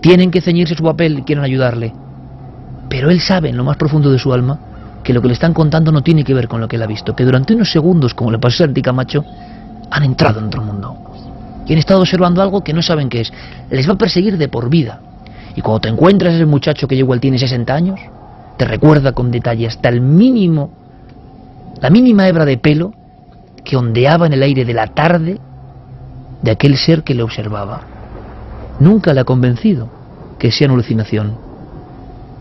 tienen 0.00 0.30
que 0.30 0.40
ceñirse 0.40 0.74
su 0.74 0.82
papel 0.82 1.18
y 1.18 1.22
quieren 1.22 1.44
ayudarle. 1.44 1.92
Pero 2.88 3.10
él 3.10 3.20
sabe 3.20 3.48
en 3.50 3.56
lo 3.56 3.64
más 3.64 3.76
profundo 3.76 4.10
de 4.10 4.18
su 4.18 4.32
alma 4.32 4.58
que 5.02 5.12
lo 5.12 5.20
que 5.20 5.28
le 5.28 5.34
están 5.34 5.54
contando 5.54 5.90
no 5.90 6.02
tiene 6.02 6.22
que 6.24 6.34
ver 6.34 6.46
con 6.46 6.60
lo 6.60 6.68
que 6.68 6.76
él 6.76 6.82
ha 6.82 6.86
visto, 6.86 7.16
que 7.16 7.24
durante 7.24 7.54
unos 7.54 7.72
segundos, 7.72 8.14
como 8.14 8.30
le 8.30 8.38
pasó 8.38 8.62
a 8.62 8.66
Santi 8.66 8.82
Camacho, 8.82 9.24
han 9.90 10.04
entrado 10.04 10.38
en 10.38 10.46
otro 10.46 10.62
mundo. 10.62 10.96
Y 11.66 11.72
han 11.72 11.78
estado 11.78 12.00
observando 12.00 12.42
algo 12.42 12.62
que 12.62 12.72
no 12.72 12.82
saben 12.82 13.08
qué 13.08 13.22
es. 13.22 13.32
Les 13.70 13.88
va 13.88 13.94
a 13.94 13.98
perseguir 13.98 14.38
de 14.38 14.48
por 14.48 14.68
vida. 14.68 15.00
Y 15.54 15.60
cuando 15.60 15.80
te 15.80 15.88
encuentras 15.88 16.34
ese 16.34 16.46
muchacho 16.46 16.88
que 16.88 16.94
igual 16.94 17.20
tiene 17.20 17.38
60 17.38 17.74
años, 17.74 18.00
te 18.56 18.64
recuerda 18.64 19.12
con 19.12 19.30
detalle 19.30 19.66
hasta 19.66 19.88
el 19.88 20.00
mínimo, 20.00 20.70
la 21.80 21.90
mínima 21.90 22.28
hebra 22.28 22.44
de 22.44 22.58
pelo 22.58 22.92
que 23.64 23.76
ondeaba 23.76 24.26
en 24.26 24.32
el 24.32 24.42
aire 24.42 24.64
de 24.64 24.74
la 24.74 24.88
tarde 24.88 25.38
de 26.42 26.50
aquel 26.50 26.76
ser 26.76 27.02
que 27.02 27.14
le 27.14 27.22
observaba. 27.22 27.82
Nunca 28.80 29.14
le 29.14 29.20
ha 29.20 29.24
convencido 29.24 29.88
que 30.38 30.50
sea 30.50 30.66
una 30.66 30.74
alucinación. 30.74 31.36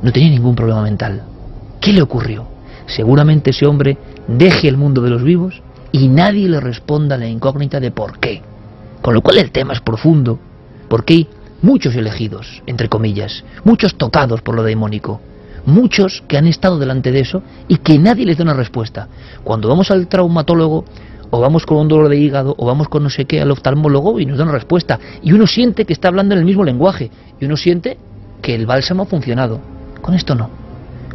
No 0.01 0.11
tenía 0.11 0.29
ningún 0.29 0.55
problema 0.55 0.81
mental. 0.81 1.23
¿Qué 1.79 1.93
le 1.93 2.01
ocurrió? 2.01 2.45
Seguramente 2.87 3.51
ese 3.51 3.67
hombre 3.67 3.97
deje 4.27 4.67
el 4.67 4.77
mundo 4.77 5.01
de 5.01 5.09
los 5.09 5.23
vivos 5.23 5.61
y 5.91 6.07
nadie 6.07 6.49
le 6.49 6.59
responda 6.59 7.15
a 7.15 7.17
la 7.19 7.27
incógnita 7.27 7.79
de 7.79 7.91
por 7.91 8.19
qué. 8.19 8.41
Con 9.01 9.13
lo 9.13 9.21
cual 9.21 9.37
el 9.37 9.51
tema 9.51 9.73
es 9.73 9.81
profundo, 9.81 10.39
porque 10.87 11.13
hay 11.13 11.29
muchos 11.61 11.95
elegidos, 11.95 12.63
entre 12.65 12.89
comillas, 12.89 13.43
muchos 13.63 13.95
tocados 13.95 14.41
por 14.41 14.55
lo 14.55 14.63
demónico, 14.63 15.21
muchos 15.65 16.23
que 16.27 16.37
han 16.37 16.47
estado 16.47 16.79
delante 16.79 17.11
de 17.11 17.19
eso 17.19 17.43
y 17.67 17.77
que 17.77 17.99
nadie 17.99 18.25
les 18.25 18.37
da 18.37 18.43
una 18.43 18.53
respuesta. 18.53 19.07
Cuando 19.43 19.67
vamos 19.67 19.91
al 19.91 20.07
traumatólogo 20.07 20.85
o 21.31 21.39
vamos 21.39 21.65
con 21.65 21.77
un 21.77 21.87
dolor 21.87 22.09
de 22.09 22.17
hígado, 22.17 22.53
o 22.57 22.65
vamos 22.65 22.89
con 22.89 23.03
no 23.03 23.09
sé 23.09 23.25
qué 23.25 23.41
al 23.41 23.51
oftalmólogo 23.51 24.19
y 24.19 24.25
nos 24.25 24.37
da 24.37 24.43
una 24.43 24.51
respuesta. 24.51 24.99
Y 25.23 25.31
uno 25.31 25.47
siente 25.47 25.85
que 25.85 25.93
está 25.93 26.09
hablando 26.09 26.35
en 26.35 26.39
el 26.39 26.45
mismo 26.45 26.63
lenguaje, 26.63 27.09
y 27.39 27.45
uno 27.45 27.55
siente 27.55 27.97
que 28.41 28.53
el 28.53 28.65
bálsamo 28.65 29.03
ha 29.03 29.05
funcionado. 29.05 29.61
Con 30.01 30.13
esto 30.13 30.35
no. 30.35 30.49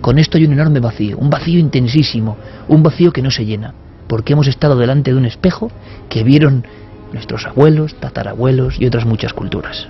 Con 0.00 0.18
esto 0.18 0.38
hay 0.38 0.46
un 0.46 0.54
enorme 0.54 0.80
vacío, 0.80 1.18
un 1.18 1.28
vacío 1.28 1.58
intensísimo, 1.58 2.36
un 2.68 2.82
vacío 2.82 3.12
que 3.12 3.22
no 3.22 3.30
se 3.30 3.44
llena, 3.44 3.74
porque 4.08 4.32
hemos 4.32 4.46
estado 4.46 4.76
delante 4.76 5.12
de 5.12 5.18
un 5.18 5.26
espejo 5.26 5.70
que 6.08 6.24
vieron 6.24 6.64
nuestros 7.12 7.46
abuelos, 7.46 7.94
tatarabuelos 7.96 8.80
y 8.80 8.86
otras 8.86 9.04
muchas 9.04 9.32
culturas. 9.32 9.88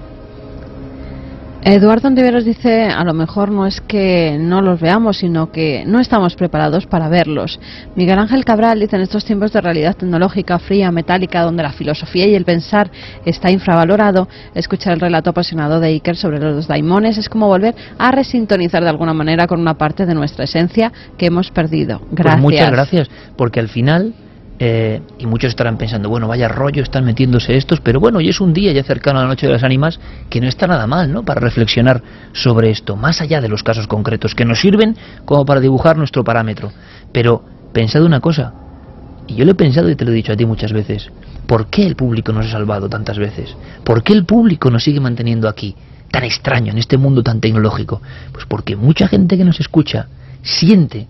Eduardo 1.68 2.06
Antiveros 2.06 2.44
dice, 2.44 2.85
a 2.85 3.02
lo 3.02 3.12
mejor 3.12 3.50
no 3.50 3.66
es 3.66 3.80
que 3.80 4.38
no 4.38 4.62
los 4.62 4.80
veamos, 4.80 5.16
sino 5.16 5.50
que 5.50 5.82
no 5.85 5.99
estamos 5.99 6.37
preparados 6.37 6.87
para 6.87 7.08
verlos. 7.08 7.58
Miguel 7.96 8.20
Ángel 8.20 8.44
Cabral 8.44 8.78
dice, 8.78 8.94
en 8.94 9.02
estos 9.02 9.25
tiempos 9.25 9.52
de 9.52 9.61
realidad 9.61 9.96
tecnológica, 9.96 10.61
fría, 10.61 10.92
metálica, 10.92 11.42
donde 11.42 11.64
la 11.64 11.73
filosofía 11.73 12.28
y 12.28 12.37
el 12.37 12.44
pensar 12.44 12.88
está 13.25 13.50
infravalorado, 13.50 14.28
escuchar 14.54 14.92
el 14.92 15.00
relato 15.00 15.30
apasionado 15.30 15.80
de 15.80 15.88
Iker 15.88 16.16
sobre 16.16 16.38
los 16.38 16.68
daimones 16.68 17.18
es 17.18 17.28
como 17.28 17.49
volver 17.49 17.75
a 17.99 18.12
resintonizar 18.12 18.85
de 18.85 18.90
alguna 18.90 19.12
manera 19.12 19.49
con 19.49 19.58
una 19.58 19.75
parte 19.75 20.06
de 20.06 20.14
nuestra 20.14 20.44
esencia 20.44 20.92
que 21.18 21.26
hemos 21.26 21.50
perdido. 21.50 21.99
Pues 21.99 22.12
Gracias. 22.12 22.42
muchas 22.42 22.70
gracias, 22.70 23.11
porque 23.37 23.58
al 23.58 23.68
final 23.68 24.14
eh, 24.59 25.03
y 25.19 25.27
muchos 25.27 25.51
estarán 25.51 25.77
pensando, 25.77 26.09
bueno, 26.09 26.29
vaya 26.29 26.49
rollo, 26.49 26.83
están 26.83 27.05
metiéndose 27.05 27.57
estos, 27.57 27.81
pero 27.81 28.01
bueno, 28.01 28.21
y 28.21 28.29
es 28.29 28.41
un 28.41 28.55
día 28.55 28.73
ya 28.73 28.83
cercano 28.83 29.19
a 29.19 29.23
la 29.23 29.29
noche 29.29 29.47
de 29.47 29.53
las 29.53 29.63
ánimas 29.63 30.01
que 30.31 30.41
no 30.41 30.49
está 30.49 30.67
nada 30.67 30.87
mal, 30.87 31.13
¿no? 31.13 31.25
Para 31.25 31.41
reflexionar 31.41 32.03
sobre 32.33 32.71
esto, 32.71 32.97
más 32.97 33.21
allá 33.21 33.41
de 33.43 33.49
los 33.49 33.63
casos 33.63 33.87
concretos, 33.87 34.35
que 34.35 34.47
nos 34.47 34.61
sirven 34.61 34.97
como 35.27 35.45
para 35.45 35.61
dibujar 35.61 35.99
nuestro 35.99 36.25
parámetro. 36.25 36.73
Pero 37.13 37.45
pensad 37.73 38.03
una 38.03 38.21
cosa, 38.21 38.55
y 39.27 39.35
yo 39.35 39.45
lo 39.45 39.51
he 39.51 39.57
pensado 39.57 39.91
y 39.91 39.97
te 39.97 40.05
lo 40.05 40.13
he 40.13 40.15
dicho 40.15 40.33
a 40.33 40.37
ti 40.37 40.47
muchas 40.47 40.73
veces, 40.73 41.11
¿por 41.47 41.67
qué 41.67 41.87
el 41.87 41.95
público 41.95 42.33
nos 42.33 42.47
ha 42.47 42.53
salvado 42.53 42.89
tantas 42.89 43.19
veces? 43.19 43.55
¿Por 43.85 44.03
qué 44.03 44.15
el 44.15 44.25
público 44.25 44.71
nos 44.71 44.85
sigue 44.85 45.01
manteniendo 45.01 45.49
aquí, 45.49 45.77
tan 46.11 46.25
extraño, 46.25 46.73
en 46.73 46.79
este 46.79 46.97
mundo 46.97 47.23
tan 47.23 47.41
tecnológico? 47.41 48.01
Pues 48.33 48.47
porque 48.47 48.75
mucha 48.75 49.07
gente 49.07 49.37
que 49.37 49.45
nos 49.45 49.61
escucha 49.61 50.07
siente 50.43 51.09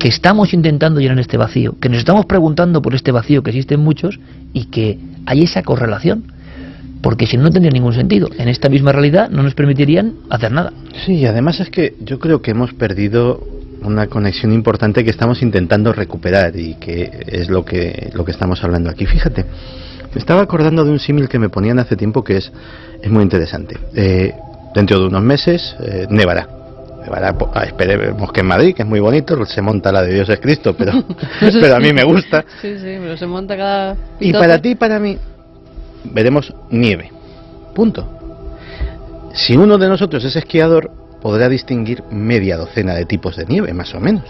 que 0.00 0.08
estamos 0.08 0.54
intentando 0.54 0.98
llenar 0.98 1.20
este 1.20 1.36
vacío, 1.36 1.76
que 1.78 1.90
nos 1.90 1.98
estamos 1.98 2.24
preguntando 2.24 2.80
por 2.80 2.94
este 2.94 3.12
vacío 3.12 3.42
que 3.42 3.50
existen 3.50 3.80
muchos 3.80 4.18
y 4.54 4.64
que 4.64 4.98
hay 5.26 5.42
esa 5.42 5.62
correlación. 5.62 6.24
Porque 7.02 7.26
si 7.26 7.36
no, 7.36 7.44
no 7.44 7.50
tendría 7.50 7.70
ningún 7.70 7.94
sentido. 7.94 8.28
En 8.38 8.48
esta 8.48 8.68
misma 8.68 8.92
realidad 8.92 9.30
no 9.30 9.42
nos 9.42 9.54
permitirían 9.54 10.14
hacer 10.30 10.52
nada. 10.52 10.72
Sí, 11.04 11.24
además 11.26 11.60
es 11.60 11.70
que 11.70 11.94
yo 12.00 12.18
creo 12.18 12.42
que 12.42 12.50
hemos 12.50 12.72
perdido 12.74 13.46
una 13.82 14.06
conexión 14.06 14.52
importante 14.52 15.04
que 15.04 15.10
estamos 15.10 15.42
intentando 15.42 15.92
recuperar 15.92 16.56
y 16.56 16.74
que 16.74 17.10
es 17.26 17.48
lo 17.48 17.64
que, 17.64 18.10
lo 18.14 18.24
que 18.24 18.32
estamos 18.32 18.64
hablando 18.64 18.90
aquí. 18.90 19.06
Fíjate, 19.06 19.44
me 20.14 20.18
estaba 20.18 20.42
acordando 20.42 20.84
de 20.84 20.90
un 20.90 20.98
símil 20.98 21.28
que 21.28 21.38
me 21.38 21.50
ponían 21.50 21.78
hace 21.78 21.96
tiempo 21.96 22.24
que 22.24 22.38
es, 22.38 22.50
es 23.02 23.10
muy 23.10 23.22
interesante. 23.22 23.76
Eh, 23.94 24.34
dentro 24.74 24.98
de 24.98 25.06
unos 25.06 25.22
meses 25.22 25.76
eh, 25.80 26.06
nevará 26.10 26.59
esperemos 27.64 28.32
que 28.32 28.40
en 28.40 28.46
Madrid, 28.46 28.74
que 28.74 28.82
es 28.82 28.88
muy 28.88 29.00
bonito, 29.00 29.44
se 29.46 29.62
monta 29.62 29.92
la 29.92 30.02
de 30.02 30.14
Dios 30.14 30.28
es 30.28 30.40
Cristo, 30.40 30.74
pero, 30.76 30.92
pero 31.40 31.76
a 31.76 31.80
mí 31.80 31.92
me 31.92 32.04
gusta. 32.04 32.44
Sí, 32.60 32.76
sí, 32.78 32.96
pero 33.00 33.16
se 33.16 33.26
monta 33.26 33.56
cada... 33.56 33.96
Y 34.18 34.32
para 34.32 34.60
ti 34.60 34.74
para 34.74 34.98
mí, 34.98 35.18
veremos 36.04 36.52
nieve. 36.70 37.10
Punto. 37.74 38.06
Si 39.32 39.56
uno 39.56 39.78
de 39.78 39.88
nosotros 39.88 40.24
es 40.24 40.36
esquiador, 40.36 40.90
podrá 41.20 41.48
distinguir 41.48 42.02
media 42.10 42.56
docena 42.56 42.94
de 42.94 43.04
tipos 43.04 43.36
de 43.36 43.46
nieve, 43.46 43.72
más 43.72 43.94
o 43.94 44.00
menos. 44.00 44.24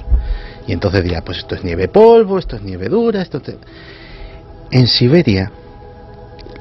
Y 0.67 0.73
entonces 0.73 1.03
dirá, 1.03 1.23
pues 1.23 1.39
esto 1.39 1.55
es 1.55 1.65
nieve 1.65 1.89
polvo, 1.89 2.39
esto 2.39 2.57
es 2.57 2.63
nieve 2.63 2.89
dura, 2.89 3.23
esto... 3.23 3.41
En 4.71 4.87
Siberia, 4.87 5.51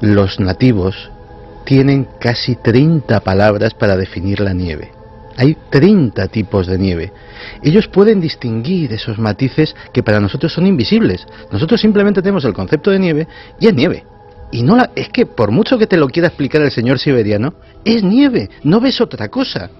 los 0.00 0.40
nativos 0.40 1.10
tienen 1.64 2.08
casi 2.18 2.56
30 2.56 3.20
palabras 3.20 3.74
para 3.74 3.96
definir 3.96 4.40
la 4.40 4.52
nieve. 4.52 4.90
Hay 5.36 5.56
30 5.70 6.28
tipos 6.28 6.66
de 6.66 6.78
nieve. 6.78 7.12
Ellos 7.62 7.88
pueden 7.88 8.20
distinguir 8.20 8.92
esos 8.92 9.18
matices 9.18 9.74
que 9.92 10.02
para 10.02 10.20
nosotros 10.20 10.52
son 10.52 10.66
invisibles. 10.66 11.26
Nosotros 11.50 11.80
simplemente 11.80 12.20
tenemos 12.20 12.44
el 12.44 12.52
concepto 12.52 12.90
de 12.90 12.98
nieve 12.98 13.28
y 13.58 13.68
es 13.68 13.74
nieve. 13.74 14.04
Y 14.52 14.62
no 14.62 14.76
la, 14.76 14.90
es 14.96 15.08
que 15.08 15.26
por 15.26 15.52
mucho 15.52 15.78
que 15.78 15.86
te 15.86 15.96
lo 15.96 16.08
quiera 16.08 16.28
explicar 16.28 16.60
el 16.62 16.72
señor 16.72 16.98
siberiano, 16.98 17.54
es 17.84 18.02
nieve, 18.02 18.50
no 18.64 18.80
ves 18.80 19.00
otra 19.00 19.28
cosa. 19.28 19.70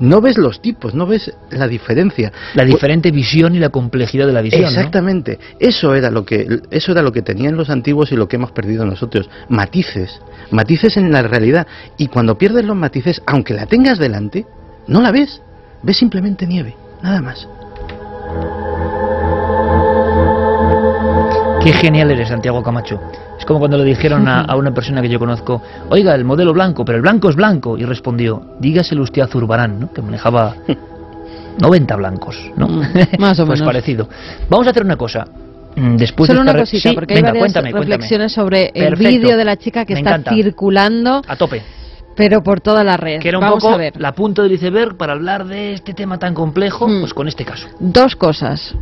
No 0.00 0.20
ves 0.20 0.36
los 0.36 0.60
tipos, 0.60 0.94
no 0.94 1.06
ves 1.06 1.32
la 1.50 1.68
diferencia. 1.68 2.32
La 2.54 2.64
diferente 2.64 3.12
visión 3.12 3.54
y 3.54 3.60
la 3.60 3.68
complejidad 3.68 4.26
de 4.26 4.32
la 4.32 4.42
visión. 4.42 4.62
¿no? 4.62 4.68
Exactamente. 4.68 5.38
Eso 5.60 5.94
era 5.94 6.10
lo 6.10 6.24
que 6.24 6.60
eso 6.70 6.90
era 6.90 7.02
lo 7.02 7.12
que 7.12 7.22
tenían 7.22 7.56
los 7.56 7.70
antiguos 7.70 8.10
y 8.10 8.16
lo 8.16 8.26
que 8.26 8.34
hemos 8.34 8.50
perdido 8.50 8.84
nosotros. 8.84 9.30
Matices, 9.48 10.20
matices 10.50 10.96
en 10.96 11.12
la 11.12 11.22
realidad. 11.22 11.68
Y 11.98 12.08
cuando 12.08 12.36
pierdes 12.36 12.64
los 12.64 12.74
matices, 12.74 13.22
aunque 13.26 13.54
la 13.54 13.66
tengas 13.66 13.98
delante, 13.98 14.44
no 14.86 15.00
la 15.00 15.10
ves. 15.10 15.40
Ves 15.82 15.96
simplemente 15.96 16.46
nieve, 16.46 16.76
nada 17.02 17.20
más. 17.20 17.48
Qué 21.62 21.72
genial 21.72 22.10
eres, 22.10 22.28
Santiago 22.28 22.60
Camacho. 22.62 23.00
Es 23.38 23.44
como 23.44 23.60
cuando 23.60 23.78
le 23.78 23.84
dijeron 23.84 24.26
a, 24.26 24.40
a 24.42 24.56
una 24.56 24.72
persona 24.74 25.00
que 25.00 25.08
yo 25.08 25.18
conozco, 25.20 25.62
oiga, 25.90 26.14
el 26.14 26.24
modelo 26.24 26.52
blanco, 26.52 26.84
pero 26.84 26.96
el 26.96 27.02
blanco 27.02 27.30
es 27.30 27.36
blanco. 27.36 27.78
Y 27.78 27.84
respondió, 27.84 28.42
dígaselo 28.58 29.02
usted 29.02 29.22
a 29.22 29.28
Zurbarán, 29.28 29.78
¿no? 29.78 29.92
que 29.92 30.02
manejaba 30.02 30.56
90 31.60 31.96
blancos, 31.96 32.36
¿no? 32.56 32.66
Mm, 32.68 32.82
más 33.18 33.38
o 33.38 33.46
pues 33.46 33.60
menos. 33.60 33.72
parecido. 33.72 34.08
Vamos 34.48 34.66
a 34.66 34.70
hacer 34.70 34.84
una 34.84 34.96
cosa. 34.96 35.24
Mm, 35.76 35.96
Después 35.96 36.26
Solo 36.26 36.40
de 36.40 36.42
una 36.42 36.50
esta 36.50 36.62
cosita, 36.62 36.88
Sí, 36.88 36.94
porque 36.96 37.14
venga, 37.14 37.28
hay 37.28 37.32
varias 37.34 37.42
cuéntame, 37.52 37.70
cuéntame. 37.70 37.90
reflexiones 37.94 38.32
sobre 38.32 38.72
el 38.74 38.96
vídeo 38.96 39.36
de 39.36 39.44
la 39.44 39.56
chica 39.56 39.84
que 39.84 39.94
Me 39.94 40.00
está 40.00 40.10
encanta. 40.16 40.34
circulando, 40.34 41.22
A 41.28 41.36
tope. 41.36 41.62
Pero 42.16 42.42
por 42.42 42.60
toda 42.60 42.84
la 42.84 42.96
red. 42.96 43.20
Que 43.20 43.28
era 43.28 43.38
un 43.38 43.44
Vamos 43.44 43.62
poco 43.62 43.74
a 43.74 43.78
ver. 43.78 44.00
la 44.00 44.12
punta 44.12 44.42
del 44.42 44.52
iceberg 44.52 44.96
para 44.96 45.12
hablar 45.14 45.46
de 45.46 45.72
este 45.72 45.94
tema 45.94 46.18
tan 46.18 46.34
complejo, 46.34 46.86
Mm. 46.88 47.00
pues 47.00 47.14
con 47.14 47.28
este 47.28 47.44
caso. 47.44 47.68
Dos 47.80 48.16
cosas 48.16 48.74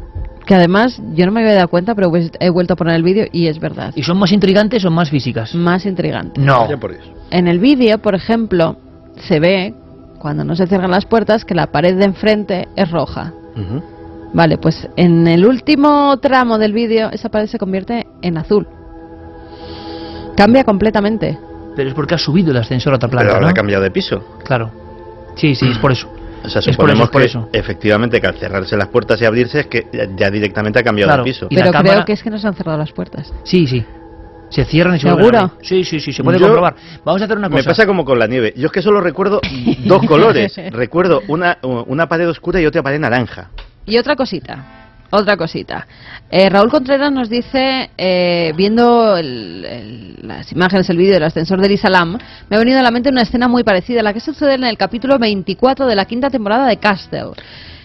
que 0.46 0.54
además 0.54 1.00
yo 1.14 1.26
no 1.26 1.32
me 1.32 1.40
había 1.42 1.54
dado 1.54 1.68
cuenta, 1.68 1.94
pero 1.94 2.10
pues 2.10 2.30
he 2.40 2.50
vuelto 2.50 2.74
a 2.74 2.76
poner 2.76 2.96
el 2.96 3.02
vídeo 3.04 3.26
y 3.30 3.46
es 3.46 3.60
verdad. 3.60 3.92
¿Y 3.94 4.02
son 4.02 4.18
más 4.18 4.32
intrigantes 4.32 4.84
o 4.84 4.90
más 4.90 5.08
físicas? 5.10 5.54
Más 5.54 5.86
intrigante. 5.86 6.40
No. 6.40 6.66
En 7.30 7.46
el 7.46 7.60
vídeo, 7.60 7.98
por 7.98 8.14
ejemplo, 8.16 8.76
se 9.28 9.38
ve, 9.38 9.74
cuando 10.18 10.42
no 10.44 10.56
se 10.56 10.66
cierran 10.66 10.90
las 10.90 11.06
puertas, 11.06 11.44
que 11.44 11.54
la 11.54 11.68
pared 11.68 11.96
de 11.96 12.04
enfrente 12.04 12.68
es 12.74 12.90
roja. 12.90 13.32
Vale, 14.32 14.58
pues 14.58 14.88
en 14.96 15.26
el 15.28 15.44
último 15.46 16.16
tramo 16.18 16.58
del 16.58 16.72
vídeo 16.72 17.10
esa 17.12 17.28
pared 17.28 17.46
se 17.46 17.58
convierte 17.58 18.06
en 18.22 18.38
azul. 18.38 18.66
Cambia 20.36 20.64
completamente. 20.64 21.38
Pero 21.76 21.88
es 21.88 21.94
porque 21.94 22.14
ha 22.14 22.18
subido 22.18 22.50
el 22.50 22.56
ascensor 22.56 22.92
a 22.92 22.96
otra 22.96 23.08
Pero 23.08 23.18
planta, 23.20 23.36
habrá 23.36 23.48
¿no? 23.48 23.54
cambiado 23.54 23.82
de 23.82 23.90
piso. 23.90 24.38
Claro. 24.44 24.70
Sí, 25.36 25.54
sí, 25.54 25.68
es 25.70 25.78
por 25.78 25.92
eso. 25.92 26.12
O 26.42 26.48
sea, 26.48 26.60
Es 26.60 26.64
por 26.66 26.74
suponemos 26.74 26.98
eso, 27.00 27.04
es 27.04 27.10
por 27.10 27.20
que 27.22 27.26
eso. 27.28 27.48
efectivamente 27.52 28.20
que 28.20 28.26
al 28.26 28.34
cerrarse 28.34 28.76
las 28.76 28.88
puertas 28.88 29.20
y 29.20 29.24
abrirse 29.26 29.60
es 29.60 29.66
que 29.66 29.86
ya, 30.16 30.30
directamente 30.30 30.78
ha 30.78 30.82
cambiado 30.82 31.08
Claro. 31.10 31.22
de 31.24 31.30
piso. 31.30 31.46
Pero 31.50 31.70
cámara- 31.70 31.94
creo 31.96 32.04
que 32.06 32.12
es 32.14 32.22
que 32.22 32.30
no 32.30 32.38
se 32.38 32.46
han 32.46 32.54
cerrado 32.54 32.78
las 32.78 32.92
puertas. 32.92 33.32
Sí, 33.44 33.66
sí. 33.66 33.84
Se 34.48 34.64
cierran 34.64 34.96
y 34.96 34.98
se 34.98 35.06
¿Seguro? 35.08 35.52
Sí, 35.62 35.84
sí, 35.84 36.00
sí, 36.00 36.12
se 36.12 36.24
puede 36.24 36.38
Yo- 36.38 36.46
comprobar. 36.46 36.74
Vamos 37.04 37.22
a 37.22 37.24
hacer 37.26 37.36
una 37.38 37.48
cosa. 37.48 37.58
Me 37.60 37.64
pasa 37.64 37.86
como 37.86 38.04
con 38.04 38.18
la 38.18 38.26
nieve. 38.26 38.52
Yo 38.56 38.66
es 38.66 38.72
que 38.72 38.82
solo 38.82 39.00
recuerdo 39.00 39.40
dos 39.84 40.02
colores. 40.08 40.56
recuerdo 40.72 41.22
una, 41.28 41.58
una 41.62 42.08
pared 42.08 42.28
oscura 42.28 42.60
y 42.60 42.66
otra 42.66 42.82
pared 42.82 42.98
naranja. 42.98 43.50
Y 43.86 43.96
otra 43.98 44.16
cosita, 44.16 44.79
otra 45.10 45.36
cosita. 45.36 45.86
Eh, 46.30 46.48
Raúl 46.48 46.70
Contreras 46.70 47.10
nos 47.12 47.28
dice, 47.28 47.90
eh, 47.98 48.52
viendo 48.56 49.16
el- 49.16 49.64
el- 49.64 50.16
las 50.22 50.50
imágenes, 50.52 50.88
el 50.90 50.96
vídeo 50.96 51.14
del 51.14 51.24
ascensor 51.24 51.60
del 51.60 51.72
Isalam, 51.72 52.16
me 52.48 52.56
ha 52.56 52.58
venido 52.58 52.78
a 52.78 52.82
la 52.82 52.90
mente 52.90 53.08
una 53.10 53.22
escena 53.22 53.48
muy 53.48 53.64
parecida 53.64 54.00
a 54.00 54.02
la 54.04 54.12
que 54.12 54.20
sucede 54.20 54.54
en 54.54 54.64
el 54.64 54.76
capítulo 54.76 55.18
24 55.18 55.86
de 55.86 55.96
la 55.96 56.04
quinta 56.04 56.30
temporada 56.30 56.66
de 56.66 56.76
Castle. 56.76 57.30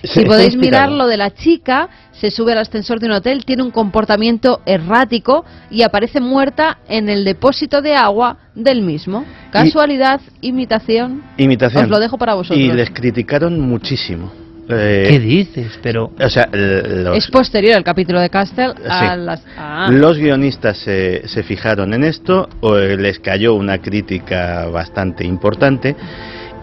Sí, 0.03 0.19
Si 0.19 0.25
podéis 0.25 0.55
mirar 0.55 0.91
lo 0.91 1.07
de 1.07 1.17
la 1.17 1.31
chica, 1.33 1.89
se 2.11 2.29
sube 2.29 2.51
al 2.51 2.59
ascensor 2.59 2.99
de 2.99 3.07
un 3.07 3.13
hotel, 3.13 3.43
tiene 3.43 3.63
un 3.63 3.71
comportamiento 3.71 4.61
errático 4.67 5.43
y 5.71 5.81
aparece 5.81 6.19
muerta 6.21 6.77
en 6.87 7.09
el 7.09 7.25
depósito 7.25 7.81
de 7.81 7.95
agua 7.95 8.37
del 8.53 8.83
mismo. 8.83 9.25
Casualidad, 9.49 10.21
imitación. 10.41 11.23
Imitación. 11.37 11.85
Os 11.85 11.89
lo 11.89 11.99
dejo 11.99 12.19
para 12.19 12.35
vosotros. 12.35 12.59
Y 12.59 12.71
les 12.71 12.91
criticaron 12.91 13.59
muchísimo. 13.59 14.31
Eh, 14.67 15.05
¿Qué 15.09 15.19
dices? 15.19 15.79
Pero 15.83 16.11
O 16.19 16.29
sea, 16.29 16.49
los, 16.51 17.17
Es 17.17 17.27
posterior 17.27 17.77
el 17.77 17.83
capítulo 17.83 18.19
de 18.19 18.29
Castle 18.29 18.73
a 18.89 18.99
Sí. 19.15 19.19
las... 19.21 19.43
ah. 19.57 19.89
los 19.91 20.17
guionistas 20.17 20.77
se, 20.79 21.27
se 21.27 21.43
fijaron 21.43 21.93
en 21.93 22.03
esto, 22.03 22.49
o, 22.61 22.77
eh, 22.77 22.97
les 22.97 23.19
cayó 23.19 23.53
una 23.53 23.77
crítica 23.79 24.65
bastante 24.67 25.23
importante. 25.25 25.95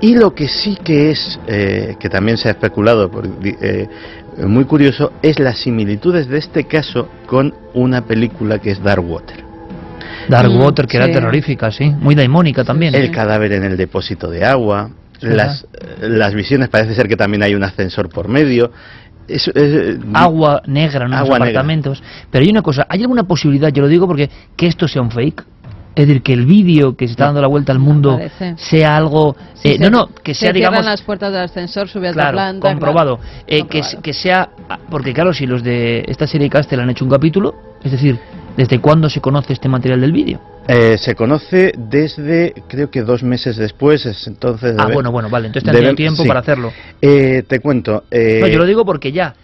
Y 0.00 0.16
lo 0.16 0.34
que 0.34 0.48
sí 0.48 0.76
que 0.82 1.12
es, 1.12 1.38
eh, 1.46 1.94
que 2.00 2.08
también 2.08 2.36
se 2.36 2.48
ha 2.48 2.52
especulado, 2.52 3.08
por- 3.08 3.28
eh, 3.44 3.86
muy 4.38 4.64
curioso, 4.64 5.12
es 5.22 5.38
las 5.38 5.58
similitudes 5.58 6.26
de 6.28 6.38
este 6.38 6.64
caso 6.64 7.08
con 7.26 7.54
una 7.74 8.04
película 8.04 8.58
que 8.58 8.72
es 8.72 8.82
Dark 8.82 9.08
Water. 9.08 9.44
Dark 10.28 10.50
Mm, 10.50 10.60
Water, 10.60 10.86
que 10.86 10.96
era 10.96 11.06
sí. 11.06 11.12
terrorífica, 11.12 11.70
sí. 11.70 11.88
Muy 12.00 12.16
daimónica 12.16 12.64
también. 12.64 12.94
El 12.96 13.12
cadáver 13.12 13.52
en 13.52 13.62
el 13.64 13.76
depósito 13.76 14.28
de 14.28 14.44
agua, 14.44 14.90
las, 15.22 15.66
las 16.00 16.34
visiones, 16.34 16.68
parece 16.68 16.94
ser 16.94 17.08
que 17.08 17.16
también 17.16 17.42
hay 17.42 17.54
un 17.54 17.62
ascensor 17.64 18.08
por 18.08 18.28
medio. 18.28 18.70
Es- 19.28 19.48
es- 19.48 19.98
Agua 20.14 20.62
negra 20.66 21.04
en 21.04 21.10
negra. 21.12 21.24
apartamentos. 21.36 22.02
Pero 22.30 22.44
hay 22.44 22.50
una 22.50 22.62
cosa, 22.62 22.86
¿hay 22.88 23.00
alguna 23.02 23.22
posibilidad, 23.24 23.68
yo 23.70 23.82
lo 23.82 23.88
digo 23.88 24.06
porque, 24.06 24.28
que 24.56 24.66
esto 24.66 24.88
sea 24.88 25.00
un 25.02 25.10
fake? 25.10 25.44
Es 25.94 26.06
decir, 26.06 26.22
que 26.22 26.32
el 26.32 26.46
vídeo 26.46 26.96
que 26.96 27.06
se 27.06 27.10
está 27.12 27.24
No. 27.24 27.28
dando 27.28 27.42
la 27.42 27.48
vuelta 27.48 27.70
al 27.70 27.78
mundo 27.78 28.18
sea 28.56 28.96
algo... 28.96 29.36
Sí, 29.54 29.68
eh, 29.68 29.72
se- 29.74 29.78
no, 29.78 29.90
no, 29.90 30.08
que 30.08 30.32
se 30.32 30.40
sea, 30.46 30.52
digamos... 30.52 30.78
cierran 30.78 30.90
las 30.90 31.02
puertas 31.02 31.30
del 31.32 31.42
ascensor, 31.42 31.86
sube 31.88 32.08
a 32.08 32.12
Claro, 32.12 32.32
planta. 32.32 32.70
comprobado. 32.70 33.18
claro. 33.18 33.32
Eh, 33.46 33.58
que, 33.66 33.80
Comprobado. 33.80 34.02
que 34.02 34.12
sea. 34.14 34.48
ah, 34.70 34.78
Porque, 34.90 35.12
claro, 35.12 35.34
si 35.34 35.46
los 35.46 35.62
de 35.62 36.02
esta 36.08 36.26
serie 36.26 36.48
Castle 36.48 36.80
han 36.82 36.88
hecho 36.88 37.04
un 37.04 37.10
capítulo, 37.10 37.54
es 37.84 37.92
decir, 37.92 38.18
¿desde 38.56 38.80
cuándo 38.80 39.10
se 39.10 39.20
conoce 39.20 39.52
este 39.52 39.68
material 39.68 40.00
del 40.00 40.12
vídeo? 40.12 40.40
Eh, 40.68 40.96
se 40.98 41.14
conoce 41.14 41.72
desde, 41.76 42.54
creo 42.68 42.90
que 42.90 43.02
dos 43.02 43.22
meses 43.22 43.56
después, 43.56 44.06
es 44.06 44.26
entonces... 44.26 44.76
Ah, 44.78 44.84
debe- 44.86 44.94
bueno, 44.94 45.10
bueno, 45.10 45.28
vale, 45.28 45.48
entonces 45.48 45.64
te 45.64 45.70
han 45.70 45.76
tenido 45.76 45.92
deben- 45.92 45.96
tiempo 45.96 46.22
sí. 46.22 46.28
para 46.28 46.40
hacerlo. 46.40 46.72
Eh, 47.00 47.42
te 47.48 47.58
cuento. 47.60 48.04
eh, 48.10 48.38
No, 48.40 48.46
yo 48.46 48.58
lo 48.58 48.64
digo 48.66 48.84
porque 48.84 49.10
ya, 49.12 49.34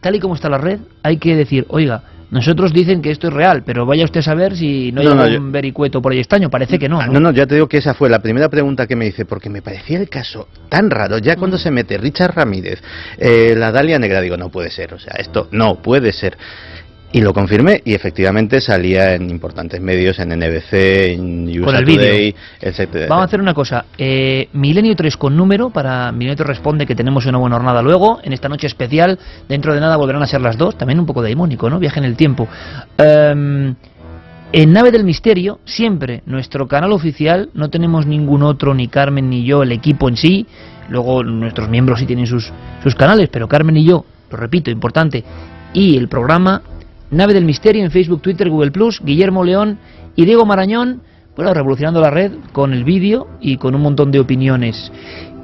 tal 0.00 0.14
y 0.14 0.20
como 0.20 0.34
está 0.36 0.48
la 0.48 0.58
red, 0.58 0.78
hay 1.02 1.16
que 1.16 1.34
decir, 1.34 1.66
oiga, 1.68 2.02
nosotros 2.30 2.72
dicen 2.74 3.00
que 3.02 3.10
esto 3.10 3.28
es 3.28 3.32
real, 3.32 3.62
pero 3.64 3.86
vaya 3.86 4.04
usted 4.04 4.20
a 4.20 4.22
saber 4.22 4.54
si 4.56 4.92
no 4.92 5.00
hay 5.00 5.06
No, 5.08 5.14
no, 5.16 5.22
algún 5.22 5.46
yo- 5.46 5.50
vericueto 5.52 6.00
por 6.00 6.12
ahí 6.12 6.18
extraño. 6.18 6.48
Parece 6.50 6.78
que 6.78 6.88
no. 6.88 7.00
ah, 7.00 7.06
¿no? 7.06 7.14
no, 7.14 7.20
no, 7.20 7.30
ya 7.32 7.46
te 7.46 7.54
digo 7.56 7.68
que 7.68 7.78
esa 7.78 7.94
fue 7.94 8.08
la 8.10 8.20
primera 8.20 8.48
pregunta 8.48 8.86
que 8.86 8.94
me 8.96 9.06
hice, 9.06 9.24
porque 9.24 9.48
me 9.50 9.62
parecía 9.62 9.98
el 9.98 10.08
caso 10.08 10.46
tan 10.68 10.90
raro. 10.90 11.18
Ya 11.18 11.36
cuando 11.36 11.58
se 11.58 11.70
mete 11.70 11.96
Richard 11.98 12.36
Ramírez, 12.36 12.80
eh, 13.18 13.54
la 13.56 13.72
Dalia 13.72 13.98
Negra, 13.98 14.20
digo, 14.20 14.36
no 14.36 14.50
puede 14.50 14.70
ser, 14.70 14.92
o 14.94 14.98
sea, 14.98 15.14
esto 15.18 15.48
no 15.52 15.76
puede 15.82 16.12
ser. 16.12 16.36
Y 17.10 17.22
lo 17.22 17.32
confirmé 17.32 17.80
y 17.86 17.94
efectivamente 17.94 18.60
salía 18.60 19.14
en 19.14 19.30
importantes 19.30 19.80
medios, 19.80 20.18
en 20.18 20.28
NBC, 20.28 20.72
en 21.14 21.48
USA 21.48 21.64
Con 21.64 21.76
el 21.76 21.84
Today, 21.86 22.34
etcétera. 22.60 23.06
Vamos 23.08 23.22
a 23.22 23.26
hacer 23.26 23.40
una 23.40 23.54
cosa. 23.54 23.86
Eh, 23.96 24.48
Milenio 24.52 24.94
3 24.94 25.16
con 25.16 25.34
número 25.34 25.70
para 25.70 26.12
Milenio 26.12 26.36
3 26.36 26.46
Responde 26.46 26.86
que 26.86 26.94
tenemos 26.94 27.24
una 27.24 27.38
buena 27.38 27.56
jornada 27.56 27.80
luego. 27.80 28.20
En 28.22 28.34
esta 28.34 28.50
noche 28.50 28.66
especial, 28.66 29.18
dentro 29.48 29.72
de 29.72 29.80
nada 29.80 29.96
volverán 29.96 30.22
a 30.22 30.26
ser 30.26 30.42
las 30.42 30.58
dos. 30.58 30.76
También 30.76 31.00
un 31.00 31.06
poco 31.06 31.22
daimónico, 31.22 31.70
¿no? 31.70 31.78
Viaje 31.78 31.98
en 31.98 32.04
el 32.04 32.14
tiempo. 32.14 32.46
Em, 32.98 33.74
en 34.52 34.72
Nave 34.72 34.90
del 34.90 35.04
Misterio, 35.04 35.60
siempre 35.64 36.22
nuestro 36.26 36.68
canal 36.68 36.92
oficial, 36.92 37.48
no 37.54 37.70
tenemos 37.70 38.04
ningún 38.04 38.42
otro, 38.42 38.74
ni 38.74 38.88
Carmen 38.88 39.30
ni 39.30 39.44
yo, 39.44 39.62
el 39.62 39.72
equipo 39.72 40.10
en 40.10 40.16
sí. 40.16 40.46
Luego 40.90 41.24
nuestros 41.24 41.70
miembros 41.70 42.00
sí 42.00 42.06
tienen 42.06 42.26
sus, 42.26 42.52
sus 42.82 42.94
canales, 42.94 43.30
pero 43.30 43.48
Carmen 43.48 43.78
y 43.78 43.84
yo, 43.84 44.04
lo 44.30 44.36
repito, 44.36 44.70
importante. 44.70 45.24
Y 45.72 45.96
el 45.96 46.08
programa 46.08 46.62
Nave 47.10 47.34
del 47.34 47.44
Misterio 47.44 47.84
en 47.84 47.90
Facebook, 47.90 48.20
Twitter, 48.22 48.48
Google 48.50 48.70
Plus, 48.70 49.00
Guillermo 49.02 49.44
León 49.44 49.78
y 50.14 50.24
Diego 50.24 50.44
Marañón, 50.44 51.00
bueno, 51.36 51.54
revolucionando 51.54 52.00
la 52.00 52.10
red 52.10 52.32
con 52.52 52.72
el 52.72 52.84
vídeo 52.84 53.28
y 53.40 53.56
con 53.56 53.74
un 53.74 53.82
montón 53.82 54.10
de 54.10 54.20
opiniones. 54.20 54.90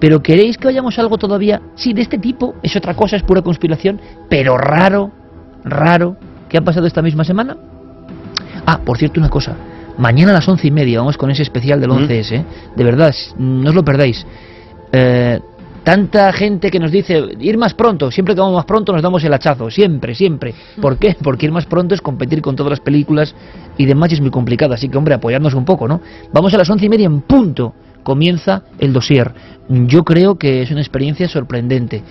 Pero 0.01 0.23
¿queréis 0.23 0.59
que 0.59 0.67
vayamos 0.67 0.99
a 0.99 1.03
algo 1.03 1.17
todavía? 1.19 1.63
Sí, 1.77 1.93
de 1.93 2.03
este 2.03 2.19
tipo, 2.19 2.57
es 2.63 2.75
otra 2.77 2.95
cosa, 2.95 3.17
es 3.17 3.23
pura 3.23 3.43
conspiración, 3.43 4.01
pero 4.29 4.59
raro, 4.59 5.13
raro, 5.65 6.17
¿qué 6.49 6.59
ha 6.59 6.63
pasado 6.63 6.87
esta 6.87 7.01
misma 7.01 7.25
semana? 7.25 7.57
Ah, 8.67 8.81
por 8.85 8.99
cierto, 8.99 9.21
una 9.21 9.31
cosa. 9.31 9.57
Mañana 9.97 10.33
a 10.33 10.35
las 10.35 10.49
once 10.49 10.67
y 10.67 10.71
media 10.73 10.99
vamos 10.99 11.17
con 11.17 11.31
ese 11.31 11.43
especial 11.43 11.81
del 11.81 11.91
Mm. 11.91 12.09
11S. 12.09 12.33
¿eh? 12.33 12.45
De 12.75 12.85
verdad, 12.85 13.15
no 13.39 13.71
os 13.71 13.75
lo 13.77 13.85
perdáis. 13.85 14.27
Eh, 14.91 15.41
tanta 15.85 16.33
gente 16.33 16.71
que 16.71 16.81
nos 16.81 16.91
dice 16.91 17.23
ir 17.39 17.59
más 17.59 17.75
pronto, 17.75 18.11
siempre 18.11 18.35
que 18.35 18.41
vamos 18.41 18.57
más 18.57 18.65
pronto 18.65 18.93
nos 18.93 19.03
damos 19.03 19.23
el 19.23 19.33
hachazo, 19.33 19.71
siempre, 19.71 20.15
siempre. 20.15 20.55
¿Por 20.81 20.99
qué? 20.99 21.15
Porque 21.23 21.47
ir 21.47 21.53
más 21.53 21.67
pronto 21.67 21.95
es 21.95 22.01
competir 22.01 22.41
con 22.43 22.57
todas 22.57 22.71
las 22.71 22.81
películas 22.81 23.35
y 23.77 23.85
demás 23.85 24.11
y 24.11 24.15
es 24.15 24.21
muy 24.21 24.31
complicado, 24.31 24.75
así 24.75 24.89
que 24.89 24.97
hombre, 24.97 25.15
apoyarnos 25.15 25.55
un 25.55 25.65
poco, 25.65 25.87
¿no? 25.87 26.01
Vamos 26.33 26.53
a 26.55 26.59
las 26.59 26.69
once 26.71 26.87
y 26.87 26.89
media 26.89 27.07
en 27.07 27.21
punto, 27.21 27.75
comienza 28.03 28.63
el 28.79 28.93
dossier. 28.93 29.33
Yo 29.69 30.05
creo 30.05 30.37
que 30.37 30.63
es 30.63 30.71
una 30.71 30.81
experiencia 30.81 31.29
sorprendente. 31.29 32.03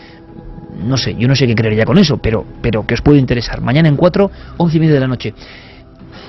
No 0.86 0.98
sé, 0.98 1.16
yo 1.16 1.28
no 1.28 1.36
sé 1.36 1.46
qué 1.48 1.56
creer 1.56 1.76
ya 1.76 1.86
con 1.86 1.98
eso, 1.98 2.18
pero, 2.18 2.46
pero 2.62 2.86
que 2.86 2.94
os 2.94 3.02
puede 3.02 3.20
interesar. 3.20 3.62
Mañana 3.62 3.90
en 3.90 3.96
cuatro, 3.96 4.30
once 4.58 4.78
y 4.78 4.80
media 4.80 4.96
de 4.96 5.00
la 5.00 5.08
noche. 5.08 5.34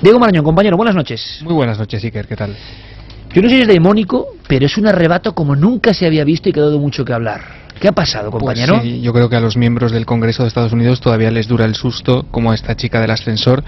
Diego 0.03 0.19
Marañón, 0.19 0.45
compañero, 0.45 0.77
buenas 0.77 0.95
noches. 0.95 1.41
Muy 1.43 1.55
buenas 1.55 1.79
noches, 1.79 2.03
Iker, 2.05 2.27
¿qué 2.27 2.37
tal? 2.37 2.55
Yo 3.35 3.43
no 3.43 3.49
sé 3.49 3.57
si 3.57 3.63
es 3.63 3.69
demónico, 3.69 4.29
pero 4.47 4.67
es 4.67 4.79
un 4.79 4.87
arrebato 4.87 5.35
como 5.35 5.57
nunca 5.57 5.93
se 5.93 6.07
había 6.07 6.23
visto 6.23 6.49
y 6.49 6.53
que 6.53 6.61
ha 6.61 6.65
dado 6.65 6.79
mucho 6.79 7.05
que 7.05 7.13
hablar. 7.13 7.64
¿Qué 7.81 7.89
ha 7.89 7.93
pasado, 7.93 8.31
Pues 8.31 8.41
compañero? 8.41 8.81
sí, 8.83 9.01
yo 9.01 9.13
creo 9.13 9.29
que 9.29 9.37
a 9.37 9.41
los 9.41 9.57
miembros 9.57 9.93
del 9.93 10.07
Congreso 10.07 10.43
de 10.43 10.49
Estados 10.49 10.73
Unidos 10.73 11.01
todavía 11.01 11.31
les 11.31 11.49
dura 11.49 11.65
el 11.65 11.75
susto, 11.75 12.25
como 12.31 12.53
a 12.53 12.55
esta 12.55 12.77
chica 12.77 13.01
del 13.01 13.11
ascensor. 13.11 13.63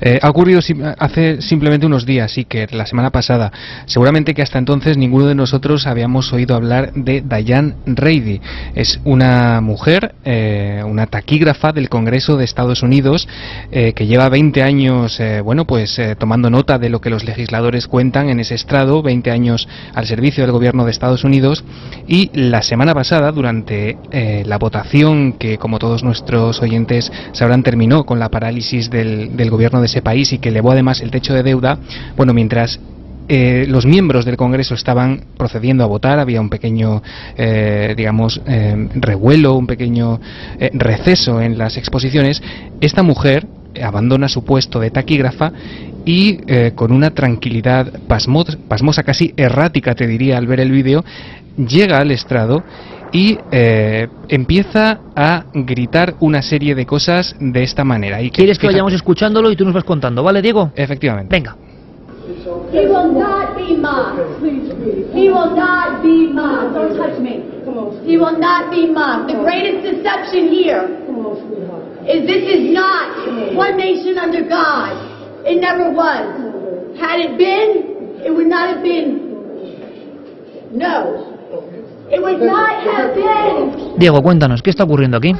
Eh, 0.00 0.18
ha 0.22 0.30
ocurrido 0.30 0.60
hace 0.98 1.42
simplemente 1.42 1.84
unos 1.84 2.06
días, 2.06 2.32
sí 2.32 2.44
que 2.44 2.66
la 2.70 2.86
semana 2.86 3.10
pasada. 3.10 3.52
Seguramente 3.86 4.32
que 4.32 4.42
hasta 4.42 4.58
entonces 4.58 4.96
ninguno 4.96 5.26
de 5.26 5.34
nosotros 5.34 5.86
habíamos 5.86 6.32
oído 6.32 6.54
hablar 6.54 6.92
de 6.94 7.20
Diane 7.20 7.74
Reidy. 7.84 8.40
Es 8.74 9.00
una 9.04 9.60
mujer, 9.60 10.14
eh, 10.24 10.82
una 10.86 11.06
taquígrafa 11.06 11.72
del 11.72 11.88
Congreso 11.88 12.36
de 12.36 12.44
Estados 12.44 12.82
Unidos, 12.82 13.28
eh, 13.72 13.92
que 13.92 14.06
lleva 14.06 14.28
20 14.28 14.62
años, 14.62 15.20
bueno, 15.44 15.66
pues 15.66 16.00
tomando 16.18 16.48
nota 16.48 16.78
de 16.78 16.88
lo 16.90 17.00
que 17.00 17.10
los 17.10 17.24
legisladores 17.24 17.88
cuentan 17.88 18.30
en 18.30 18.40
ese 18.40 18.54
estrado, 18.54 19.02
20 19.02 19.30
años 19.30 19.68
al 19.94 20.06
servicio 20.06 20.44
del 20.44 20.52
gobierno 20.52 20.84
de 20.84 20.90
Estados 20.92 21.24
Unidos. 21.24 21.64
Y 22.06 22.30
la 22.32 22.62
semana 22.62 22.94
pasada, 22.94 23.32
durante 23.32 23.47
eh, 23.50 24.42
la 24.46 24.58
votación 24.58 25.34
que, 25.34 25.58
como 25.58 25.78
todos 25.78 26.02
nuestros 26.04 26.60
oyentes 26.62 27.10
sabrán, 27.32 27.62
terminó 27.62 28.04
con 28.04 28.18
la 28.18 28.28
parálisis 28.28 28.90
del, 28.90 29.36
del 29.36 29.50
gobierno 29.50 29.80
de 29.80 29.86
ese 29.86 30.02
país 30.02 30.32
y 30.32 30.38
que 30.38 30.50
elevó 30.50 30.72
además 30.72 31.00
el 31.00 31.10
techo 31.10 31.34
de 31.34 31.42
deuda, 31.42 31.78
bueno, 32.16 32.34
mientras 32.34 32.78
eh, 33.30 33.66
los 33.68 33.84
miembros 33.84 34.24
del 34.24 34.36
Congreso 34.36 34.74
estaban 34.74 35.24
procediendo 35.36 35.84
a 35.84 35.86
votar, 35.86 36.18
había 36.18 36.40
un 36.40 36.48
pequeño, 36.48 37.02
eh, 37.36 37.94
digamos, 37.96 38.40
eh, 38.46 38.88
revuelo, 38.94 39.54
un 39.54 39.66
pequeño 39.66 40.20
eh, 40.58 40.70
receso 40.72 41.40
en 41.40 41.58
las 41.58 41.76
exposiciones, 41.76 42.42
esta 42.80 43.02
mujer 43.02 43.46
abandona 43.82 44.28
su 44.28 44.44
puesto 44.44 44.80
de 44.80 44.90
taquígrafa 44.90 45.52
y 46.06 46.40
eh, 46.46 46.72
con 46.74 46.90
una 46.90 47.10
tranquilidad 47.10 47.92
pasmo- 48.08 48.46
pasmosa, 48.66 49.02
casi 49.02 49.34
errática, 49.36 49.94
te 49.94 50.06
diría, 50.06 50.38
al 50.38 50.46
ver 50.46 50.60
el 50.60 50.70
vídeo, 50.72 51.04
llega 51.58 51.98
al 51.98 52.10
estrado 52.10 52.62
y 53.12 53.38
eh, 53.50 54.08
empieza 54.28 55.00
a 55.16 55.44
gritar 55.52 56.14
una 56.20 56.42
serie 56.42 56.74
de 56.74 56.84
cosas 56.86 57.34
de 57.38 57.62
esta 57.62 57.84
manera. 57.84 58.20
Y 58.22 58.30
¿Quieres 58.30 58.58
que 58.58 58.62
fíjate- 58.62 58.74
vayamos 58.74 58.92
escuchándolo 58.94 59.50
y 59.50 59.56
tú 59.56 59.64
nos 59.64 59.74
vas 59.74 59.84
contando, 59.84 60.22
¿vale, 60.22 60.42
Diego? 60.42 60.70
Efectivamente. 60.74 61.34
Venga. 61.34 61.56
He 62.72 62.86
will 62.86 63.12
not 63.12 63.56
be 63.56 63.74
mocked. 63.76 64.20
He 65.14 65.30
will 65.30 65.54
not 65.56 66.02
be 66.02 66.28
mocked. 66.32 66.74
Don't 66.74 66.96
touch 66.96 67.18
me. 67.18 67.42
He 68.04 68.18
will 68.18 68.38
not 68.38 68.70
be 68.70 68.86
mocked. 68.86 69.28
The 69.32 69.38
greatest 69.38 69.82
deception 69.84 70.48
here 70.48 70.82
is 72.06 72.26
this 72.26 72.44
is 72.44 72.70
not 72.72 73.54
one 73.56 73.76
nation 73.76 74.18
under 74.18 74.42
God. 74.42 74.92
It 75.46 75.60
never 75.60 75.90
was. 75.90 76.98
Had 76.98 77.20
it 77.20 77.38
been, 77.38 78.20
it 78.24 78.30
would 78.34 78.48
not 78.48 78.68
have 78.74 78.82
been. 78.82 79.34
No. 80.72 81.37
Diego, 83.96 84.22
cuéntanos, 84.22 84.62
¿qué 84.62 84.70
está 84.70 84.84
ocurriendo 84.84 85.16
aquí? 85.18 85.34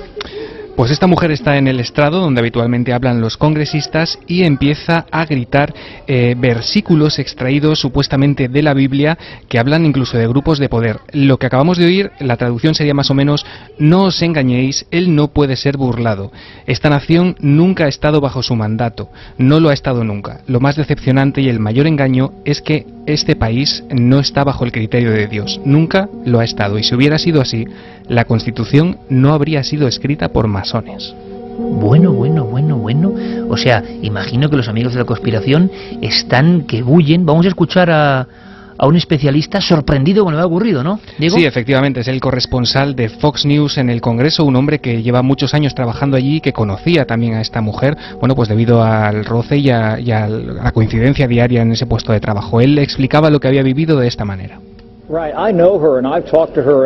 Pues 0.78 0.92
esta 0.92 1.08
mujer 1.08 1.32
está 1.32 1.56
en 1.56 1.66
el 1.66 1.80
estrado 1.80 2.20
donde 2.20 2.38
habitualmente 2.38 2.92
hablan 2.92 3.20
los 3.20 3.36
congresistas 3.36 4.20
y 4.28 4.44
empieza 4.44 5.06
a 5.10 5.24
gritar 5.24 5.74
eh, 6.06 6.36
versículos 6.38 7.18
extraídos 7.18 7.80
supuestamente 7.80 8.46
de 8.48 8.62
la 8.62 8.74
Biblia 8.74 9.18
que 9.48 9.58
hablan 9.58 9.84
incluso 9.84 10.16
de 10.16 10.28
grupos 10.28 10.60
de 10.60 10.68
poder. 10.68 11.00
Lo 11.10 11.36
que 11.36 11.46
acabamos 11.46 11.78
de 11.78 11.86
oír, 11.86 12.12
la 12.20 12.36
traducción 12.36 12.76
sería 12.76 12.94
más 12.94 13.10
o 13.10 13.14
menos, 13.14 13.44
no 13.80 14.04
os 14.04 14.22
engañéis, 14.22 14.86
él 14.92 15.16
no 15.16 15.32
puede 15.32 15.56
ser 15.56 15.76
burlado. 15.76 16.30
Esta 16.68 16.90
nación 16.90 17.34
nunca 17.40 17.86
ha 17.86 17.88
estado 17.88 18.20
bajo 18.20 18.44
su 18.44 18.54
mandato, 18.54 19.10
no 19.36 19.58
lo 19.58 19.70
ha 19.70 19.74
estado 19.74 20.04
nunca. 20.04 20.42
Lo 20.46 20.60
más 20.60 20.76
decepcionante 20.76 21.40
y 21.40 21.48
el 21.48 21.58
mayor 21.58 21.88
engaño 21.88 22.34
es 22.44 22.62
que 22.62 22.86
este 23.06 23.34
país 23.34 23.82
no 23.90 24.20
está 24.20 24.44
bajo 24.44 24.64
el 24.64 24.70
criterio 24.70 25.10
de 25.10 25.26
Dios, 25.26 25.60
nunca 25.64 26.08
lo 26.24 26.38
ha 26.38 26.44
estado. 26.44 26.78
Y 26.78 26.84
si 26.84 26.94
hubiera 26.94 27.18
sido 27.18 27.40
así, 27.40 27.66
la 28.08 28.24
Constitución 28.24 28.98
no 29.08 29.32
habría 29.32 29.62
sido 29.62 29.86
escrita 29.86 30.28
por 30.30 30.46
masones. 30.48 31.14
Bueno, 31.58 32.12
bueno, 32.12 32.44
bueno, 32.44 32.76
bueno. 32.76 33.12
O 33.48 33.56
sea, 33.56 33.82
imagino 34.02 34.48
que 34.48 34.56
los 34.56 34.68
amigos 34.68 34.92
de 34.92 35.00
la 35.00 35.04
conspiración 35.04 35.70
están 36.00 36.62
que 36.62 36.82
bullen. 36.82 37.26
Vamos 37.26 37.46
a 37.46 37.48
escuchar 37.48 37.90
a, 37.90 38.28
a 38.78 38.86
un 38.86 38.96
especialista 38.96 39.60
sorprendido 39.60 40.24
con 40.24 40.32
lo 40.32 40.38
que 40.38 40.42
ha 40.42 40.46
ocurrido, 40.46 40.84
¿no? 40.84 41.00
Diego. 41.18 41.36
Sí, 41.36 41.44
efectivamente, 41.44 42.00
es 42.00 42.08
el 42.08 42.20
corresponsal 42.20 42.94
de 42.94 43.08
Fox 43.08 43.44
News 43.44 43.76
en 43.76 43.90
el 43.90 44.00
Congreso, 44.00 44.44
un 44.44 44.54
hombre 44.54 44.78
que 44.78 45.02
lleva 45.02 45.22
muchos 45.22 45.52
años 45.52 45.74
trabajando 45.74 46.16
allí 46.16 46.36
y 46.36 46.40
que 46.40 46.52
conocía 46.52 47.04
también 47.04 47.34
a 47.34 47.40
esta 47.40 47.60
mujer, 47.60 47.96
bueno, 48.20 48.36
pues 48.36 48.48
debido 48.48 48.82
al 48.82 49.24
roce 49.24 49.58
y 49.58 49.70
a, 49.70 49.98
y 49.98 50.12
a 50.12 50.28
la 50.28 50.70
coincidencia 50.70 51.26
diaria 51.26 51.62
en 51.62 51.72
ese 51.72 51.86
puesto 51.86 52.12
de 52.12 52.20
trabajo. 52.20 52.60
Él 52.60 52.78
explicaba 52.78 53.30
lo 53.30 53.40
que 53.40 53.48
había 53.48 53.62
vivido 53.62 53.98
de 53.98 54.06
esta 54.06 54.24
manera. 54.24 54.60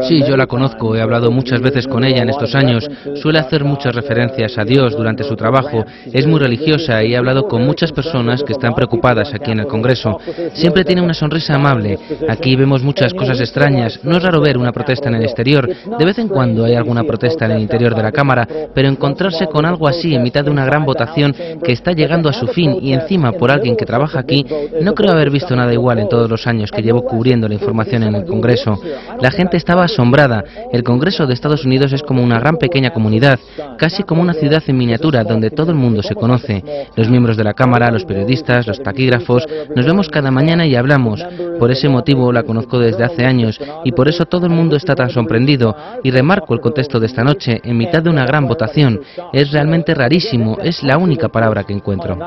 Sí, 0.06 0.22
yo 0.24 0.37
la 0.37 0.46
conozco, 0.46 0.94
he 0.94 1.02
hablado 1.02 1.32
muchas 1.32 1.61
veces 1.61 1.88
con 1.88 2.04
ella 2.04 2.22
en 2.22 2.28
estos 2.28 2.54
años. 2.54 2.88
Suele 3.16 3.40
hacer 3.40 3.64
muchas 3.64 3.92
referencias 3.96 4.56
a 4.58 4.64
Dios 4.64 4.96
durante 4.96 5.24
su 5.24 5.35
trabajo. 5.35 5.85
Es 6.12 6.24
muy 6.24 6.38
religiosa 6.38 7.02
y 7.02 7.14
he 7.14 7.16
hablado 7.16 7.48
con 7.48 7.64
muchas 7.64 7.90
personas 7.90 8.44
que 8.44 8.52
están 8.52 8.74
preocupadas 8.74 9.35
aquí 9.35 9.50
en 9.50 9.58
el 9.58 9.66
Congreso. 9.66 10.20
Siempre 10.52 10.85
tiene 10.85 11.02
una 11.02 11.14
sonrisa 11.14 11.56
amable. 11.56 11.98
Aquí 12.28 12.54
vemos 12.54 12.85
muchas 12.85 13.12
cosas 13.12 13.40
extrañas. 13.40 13.98
No 14.04 14.16
es 14.16 14.22
raro 14.22 14.40
ver 14.40 14.56
una 14.56 14.70
protesta 14.70 15.08
en 15.08 15.16
el 15.16 15.24
exterior. 15.24 15.68
De 15.98 16.04
vez 16.04 16.16
en 16.18 16.28
cuando 16.28 16.64
hay 16.64 16.76
alguna 16.76 17.02
protesta 17.02 17.46
en 17.46 17.52
el 17.52 17.61
interior 17.61 17.92
de 17.96 18.04
la 18.04 18.12
Cámara, 18.12 18.46
pero 18.72 18.88
encontrarse 18.88 19.48
con 19.48 19.66
algo 19.66 19.88
así 19.88 20.14
en 20.14 20.22
mitad 20.22 20.44
de 20.44 20.50
una 20.50 20.64
gran 20.64 20.85
votación 20.85 21.35
que 21.61 21.72
está 21.72 21.90
llegando 21.90 22.28
a 22.28 22.32
su 22.32 22.46
fin 22.46 22.78
y 22.80 22.92
encima 22.92 23.32
por 23.32 23.50
alguien 23.50 23.76
que 23.76 23.85
trabaja 23.85 24.20
aquí, 24.20 24.46
no 24.80 24.94
creo 24.94 25.11
haber 25.11 25.30
visto 25.30 25.56
nada 25.56 25.72
igual 25.72 25.98
en 25.98 26.08
todos 26.08 26.30
los 26.30 26.46
años 26.46 26.70
que 26.70 26.82
llevo 26.82 27.02
cubriendo 27.02 27.48
la 27.48 27.54
información 27.54 28.04
en 28.04 28.12
el 28.14 28.25
Congreso. 28.25 28.81
La 29.20 29.31
gente 29.31 29.57
estaba 29.57 29.85
asombrada. 29.85 30.44
El 30.72 30.83
Congreso 30.83 31.27
de 31.27 31.35
Estados 31.35 31.64
Unidos 31.64 31.92
es 31.92 32.03
como 32.03 32.22
una 32.22 32.38
gran 32.38 32.57
pequeña 32.57 32.90
comunidad, 32.90 33.38
casi 33.79 34.03
como 34.03 34.22
una 34.22 34.35
ciudad 34.35 34.62
en 34.66 34.77
miniatura 34.77 35.25
donde 35.25 35.51
todo 35.51 35.70
el 35.70 35.77
mundo 35.77 36.03
se 36.03 36.14
conoce. 36.14 36.62
Los 36.96 37.09
miembros 37.09 37.37
de 37.37 37.44
la 37.44 37.55
Cámara, 37.55 37.90
los 37.90 38.05
periodistas, 38.05 38.66
los 38.66 38.83
taquígrafos, 38.83 39.46
nos 39.75 39.87
vemos 39.87 40.09
cada 40.09 40.31
mañana 40.31 40.66
y 40.66 40.77
hablamos. 40.77 41.25
Por 41.59 41.70
ese 41.70 41.88
motivo 41.88 42.33
la 42.33 42.42
conozco 42.42 42.79
desde 42.79 43.05
hace 43.05 43.25
años 43.25 43.61
y 43.85 43.92
por 43.92 44.09
eso 44.09 44.27
todo 44.27 44.46
el 44.46 44.53
mundo 44.53 44.77
está 44.77 44.94
tan 44.94 45.11
sorprendido. 45.11 45.75
Y 46.03 46.11
remarco 46.11 46.55
el 46.55 46.61
contexto 46.61 47.01
de 47.01 47.07
esta 47.07 47.25
noche, 47.25 47.61
en 47.62 47.77
mitad 47.77 48.03
de 48.03 48.11
una 48.11 48.27
gran 48.27 48.46
votación. 48.46 49.01
Es 49.33 49.53
realmente 49.53 49.94
rarísimo, 49.94 50.59
es 50.62 50.83
la 50.83 50.98
única 50.98 51.29
palabra 51.29 51.64
que 51.64 51.72
encuentro. 51.72 52.18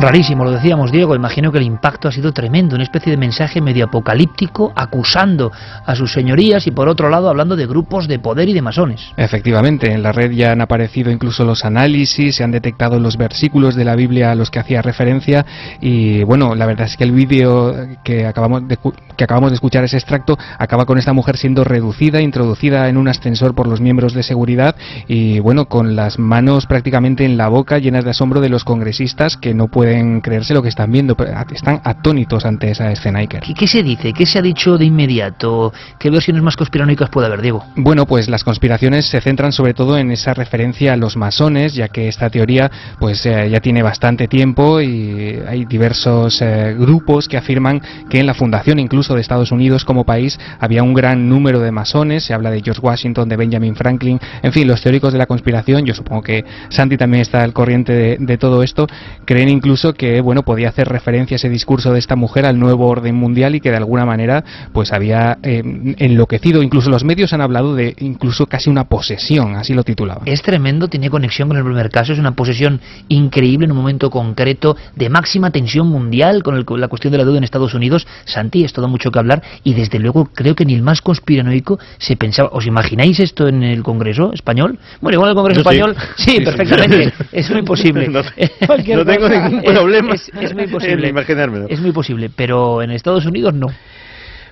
Rarísimo, 0.00 0.44
lo 0.44 0.52
decíamos 0.52 0.92
Diego, 0.92 1.16
imagino 1.16 1.50
que 1.50 1.58
el 1.58 1.64
impacto 1.64 2.06
ha 2.06 2.12
sido 2.12 2.30
tremendo, 2.32 2.76
una 2.76 2.84
especie 2.84 3.10
de 3.10 3.16
mensaje 3.16 3.60
medio 3.60 3.86
apocalíptico 3.86 4.72
acusando 4.76 5.50
a 5.84 5.96
sus 5.96 6.12
señorías 6.12 6.68
y 6.68 6.70
por 6.70 6.88
otro 6.88 7.08
lado 7.08 7.28
hablando 7.28 7.56
de 7.56 7.66
grupos 7.66 8.06
de 8.06 8.20
poder 8.20 8.48
y 8.48 8.52
de 8.52 8.62
masones. 8.62 9.00
Efectivamente, 9.16 9.90
en 9.90 10.04
la 10.04 10.12
red 10.12 10.30
ya 10.30 10.52
han 10.52 10.60
aparecido 10.60 11.10
incluso 11.10 11.44
los 11.44 11.64
análisis, 11.64 12.36
se 12.36 12.44
han 12.44 12.52
detectado 12.52 13.00
los 13.00 13.16
versículos 13.16 13.74
de 13.74 13.84
la 13.84 13.96
Biblia 13.96 14.30
a 14.30 14.36
los 14.36 14.52
que 14.52 14.60
hacía 14.60 14.82
referencia 14.82 15.44
y 15.80 16.22
bueno, 16.22 16.54
la 16.54 16.66
verdad 16.66 16.86
es 16.86 16.96
que 16.96 17.02
el 17.02 17.10
vídeo 17.10 17.74
que 18.04 18.24
acabamos 18.24 18.68
de, 18.68 18.78
que 19.16 19.24
acabamos 19.24 19.50
de 19.50 19.56
escuchar, 19.56 19.82
ese 19.82 19.96
extracto, 19.96 20.38
acaba 20.58 20.86
con 20.86 20.98
esta 20.98 21.12
mujer 21.12 21.36
siendo 21.36 21.64
reducida, 21.64 22.20
introducida 22.20 22.88
en 22.88 22.98
un 22.98 23.08
ascensor 23.08 23.56
por 23.56 23.66
los 23.66 23.80
miembros 23.80 24.14
de 24.14 24.22
seguridad 24.22 24.76
y 25.08 25.40
bueno, 25.40 25.64
con 25.64 25.96
las 25.96 26.20
manos 26.20 26.66
prácticamente 26.66 27.24
en 27.24 27.36
la 27.36 27.48
boca 27.48 27.78
llenas 27.78 28.04
de 28.04 28.10
asombro 28.10 28.40
de 28.40 28.48
los 28.48 28.62
congresistas 28.62 29.36
que 29.36 29.54
no 29.54 29.66
pueden 29.66 29.87
creerse 30.22 30.54
lo 30.54 30.62
que 30.62 30.68
están 30.68 30.90
viendo, 30.90 31.16
están 31.52 31.80
atónitos 31.84 32.44
ante 32.44 32.70
esa 32.70 32.90
escena 32.90 33.20
Iker. 33.20 33.40
¿Qué, 33.40 33.54
qué 33.54 33.66
se 33.66 33.82
dice? 33.82 34.12
¿Qué 34.12 34.26
se 34.26 34.38
ha 34.38 34.42
dicho 34.42 34.78
de 34.78 34.84
inmediato? 34.84 35.72
¿Qué 35.98 36.10
versiones 36.10 36.42
más 36.42 36.56
conspiranoicas 36.56 37.10
puede 37.10 37.26
haber, 37.26 37.42
Diego? 37.42 37.64
Bueno, 37.76 38.06
pues 38.06 38.28
las 38.28 38.44
conspiraciones 38.44 39.06
se 39.06 39.20
centran 39.20 39.52
sobre 39.52 39.74
todo 39.74 39.98
en 39.98 40.10
esa 40.10 40.34
referencia 40.34 40.92
a 40.92 40.96
los 40.96 41.16
masones, 41.16 41.74
ya 41.74 41.88
que 41.88 42.08
esta 42.08 42.30
teoría 42.30 42.70
pues 42.98 43.24
eh, 43.26 43.48
ya 43.50 43.60
tiene 43.60 43.82
bastante 43.82 44.28
tiempo 44.28 44.80
y 44.80 45.38
hay 45.46 45.64
diversos 45.64 46.40
eh, 46.42 46.74
grupos 46.78 47.28
que 47.28 47.36
afirman 47.36 47.80
que 48.08 48.18
en 48.18 48.26
la 48.26 48.34
fundación 48.34 48.78
incluso 48.78 49.14
de 49.14 49.20
Estados 49.20 49.52
Unidos 49.52 49.84
como 49.84 50.04
país 50.04 50.38
había 50.58 50.82
un 50.82 50.94
gran 50.94 51.28
número 51.28 51.60
de 51.60 51.70
masones, 51.70 52.24
se 52.24 52.34
habla 52.34 52.50
de 52.50 52.60
George 52.62 52.80
Washington, 52.82 53.28
de 53.28 53.36
Benjamin 53.36 53.76
Franklin, 53.76 54.18
en 54.42 54.52
fin, 54.52 54.66
los 54.66 54.82
teóricos 54.82 55.12
de 55.12 55.18
la 55.18 55.26
conspiración, 55.26 55.84
yo 55.84 55.94
supongo 55.94 56.22
que 56.22 56.44
Santi 56.68 56.96
también 56.96 57.22
está 57.22 57.42
al 57.42 57.52
corriente 57.52 57.92
de, 57.92 58.16
de 58.18 58.38
todo 58.38 58.62
esto, 58.62 58.86
creen 59.24 59.48
incluso 59.48 59.77
que 59.94 60.20
bueno 60.20 60.42
podía 60.42 60.68
hacer 60.68 60.88
referencia 60.88 61.36
ese 61.36 61.48
discurso 61.48 61.92
de 61.92 61.98
esta 61.98 62.16
mujer 62.16 62.46
al 62.46 62.58
nuevo 62.58 62.86
orden 62.88 63.14
mundial 63.14 63.54
y 63.54 63.60
que 63.60 63.70
de 63.70 63.76
alguna 63.76 64.04
manera 64.04 64.44
pues 64.72 64.92
había 64.92 65.38
eh, 65.42 65.62
enloquecido 65.98 66.62
incluso 66.62 66.90
los 66.90 67.04
medios 67.04 67.32
han 67.32 67.40
hablado 67.40 67.74
de 67.74 67.94
incluso 67.98 68.46
casi 68.46 68.70
una 68.70 68.84
posesión 68.84 69.54
así 69.56 69.74
lo 69.74 69.84
titulaban 69.84 70.22
Es 70.26 70.42
tremendo, 70.42 70.88
tiene 70.88 71.10
conexión 71.10 71.48
con 71.48 71.56
el 71.58 71.64
primer 71.64 71.90
caso, 71.90 72.12
es 72.12 72.18
una 72.18 72.32
posesión 72.32 72.80
increíble 73.08 73.64
en 73.66 73.72
un 73.72 73.76
momento 73.78 74.10
concreto 74.10 74.76
de 74.96 75.08
máxima 75.08 75.50
tensión 75.50 75.86
mundial 75.88 76.42
con, 76.42 76.56
el- 76.56 76.64
con 76.64 76.80
la 76.80 76.88
cuestión 76.88 77.12
de 77.12 77.18
la 77.18 77.24
deuda 77.24 77.38
en 77.38 77.44
Estados 77.44 77.74
Unidos. 77.74 78.06
Santi, 78.24 78.64
es 78.64 78.72
todo 78.72 78.88
mucho 78.88 79.10
que 79.10 79.18
hablar 79.18 79.42
y 79.64 79.74
desde 79.74 79.98
luego 79.98 80.30
creo 80.34 80.54
que 80.54 80.64
ni 80.64 80.74
el 80.74 80.82
más 80.82 81.00
conspiranoico 81.02 81.78
se 81.98 82.16
pensaba. 82.16 82.50
¿Os 82.52 82.66
imagináis 82.66 83.20
esto 83.20 83.48
en 83.48 83.62
el 83.62 83.82
Congreso 83.82 84.32
español? 84.32 84.78
Bueno, 85.00 85.16
igual 85.16 85.28
en 85.30 85.32
el 85.32 85.36
Congreso 85.36 85.62
Yo 85.62 85.70
español, 85.70 85.96
sí, 86.16 86.24
Sí, 86.30 86.36
sí. 86.38 86.44
perfectamente, 86.44 87.12
es 87.32 87.50
muy 87.50 87.62
posible. 87.62 88.08
No- 88.08 88.22
tengo 89.04 89.28
ningún 89.28 89.64
problema 89.74 90.14
es, 90.14 90.30
es 90.40 90.54
muy 90.54 90.64
en 90.64 90.70
posible. 90.70 91.08
imaginármelo. 91.08 91.66
Es 91.68 91.80
muy 91.80 91.92
posible, 91.92 92.30
pero 92.34 92.82
en 92.82 92.90
Estados 92.90 93.26
Unidos 93.26 93.54
no. 93.54 93.68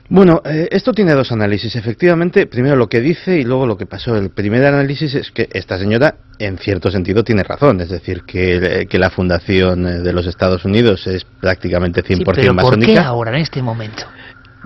Bueno, 0.09 0.40
eh, 0.44 0.68
esto 0.70 0.92
tiene 0.92 1.12
dos 1.14 1.33
análisis. 1.33 1.74
Efectivamente, 1.74 2.46
primero 2.46 2.76
lo 2.76 2.88
que 2.88 3.00
dice 3.00 3.38
y 3.38 3.44
luego 3.44 3.66
lo 3.66 3.76
que 3.76 3.87
pasó. 3.87 4.16
El 4.16 4.31
primer 4.31 4.64
análisis 4.64 5.14
es 5.14 5.31
que 5.33 5.48
esta 5.52 5.79
señora, 5.79 6.14
en 6.38 6.59
cierto 6.59 6.90
sentido, 6.90 7.24
tiene 7.24 7.42
razón. 7.42 7.81
Es 7.81 7.88
decir, 7.88 8.22
que, 8.22 8.57
eh, 8.57 8.87
que 8.87 8.98
la 8.98 9.11
fundación 9.11 9.87
eh, 9.87 9.98
de 9.98 10.12
los 10.12 10.26
Estados 10.26 10.64
Unidos 10.64 11.07
es 11.09 11.24
prácticamente 11.24 12.05
100% 12.05 12.16
Sí, 12.16 12.22
pero 12.24 12.55
¿por 12.55 12.79
qué 12.79 12.98
ahora, 12.98 13.33
en 13.33 13.42
este 13.42 13.61
momento? 13.62 14.05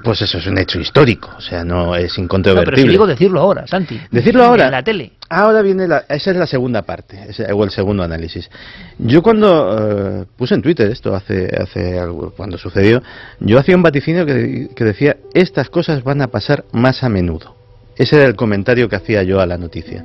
Pues 0.03 0.23
eso 0.23 0.39
es 0.39 0.47
un 0.47 0.59
hecho 0.59 0.81
histórico. 0.81 1.31
O 1.37 1.41
sea, 1.41 1.65
no 1.65 1.95
es 1.95 2.03
No, 2.03 2.05
pero 2.05 2.09
si 2.15 2.21
incontrovertible. 2.23 2.91
digo 2.91 3.07
decirlo 3.07 3.41
ahora, 3.41 3.67
Santi. 3.67 4.01
Decirlo 4.11 4.45
ahora. 4.45 4.67
En 4.67 4.71
la 4.73 4.83
tele. 4.83 5.13
Ahora 5.29 5.63
viene 5.63 5.87
la, 5.87 6.05
esa 6.09 6.31
es 6.33 6.37
la 6.37 6.47
segunda 6.47 6.83
parte, 6.83 7.27
ese- 7.29 7.53
o 7.53 7.63
el 7.63 7.71
segundo 7.71 8.03
análisis. 8.03 8.51
Yo 8.99 9.23
cuando 9.23 10.23
eh, 10.23 10.25
puse 10.37 10.55
en 10.55 10.63
Twitter 10.63 10.91
esto 10.91 11.15
hace, 11.15 11.49
hace 11.57 11.99
algo, 12.01 12.33
cuando 12.37 12.59
sucedió, 12.59 13.03
yo 13.39 13.59
hacía 13.59 13.77
un 13.77 13.83
vaticinio 13.83 14.27
que, 14.27 14.71
que 14.75 14.85
decía, 14.85 15.17
estas 15.35 15.71
cosas 15.71 16.03
van 16.03 16.21
a 16.23 16.27
pasar 16.29 16.65
más 16.73 17.05
a 17.05 17.09
menudo. 17.09 17.55
Ese 17.97 18.17
era 18.17 18.25
el 18.25 18.35
comentario 18.35 18.89
que 18.89 18.97
hacía 18.97 19.23
yo 19.23 19.41
a 19.41 19.47
la 19.47 19.59
noticia. 19.59 20.05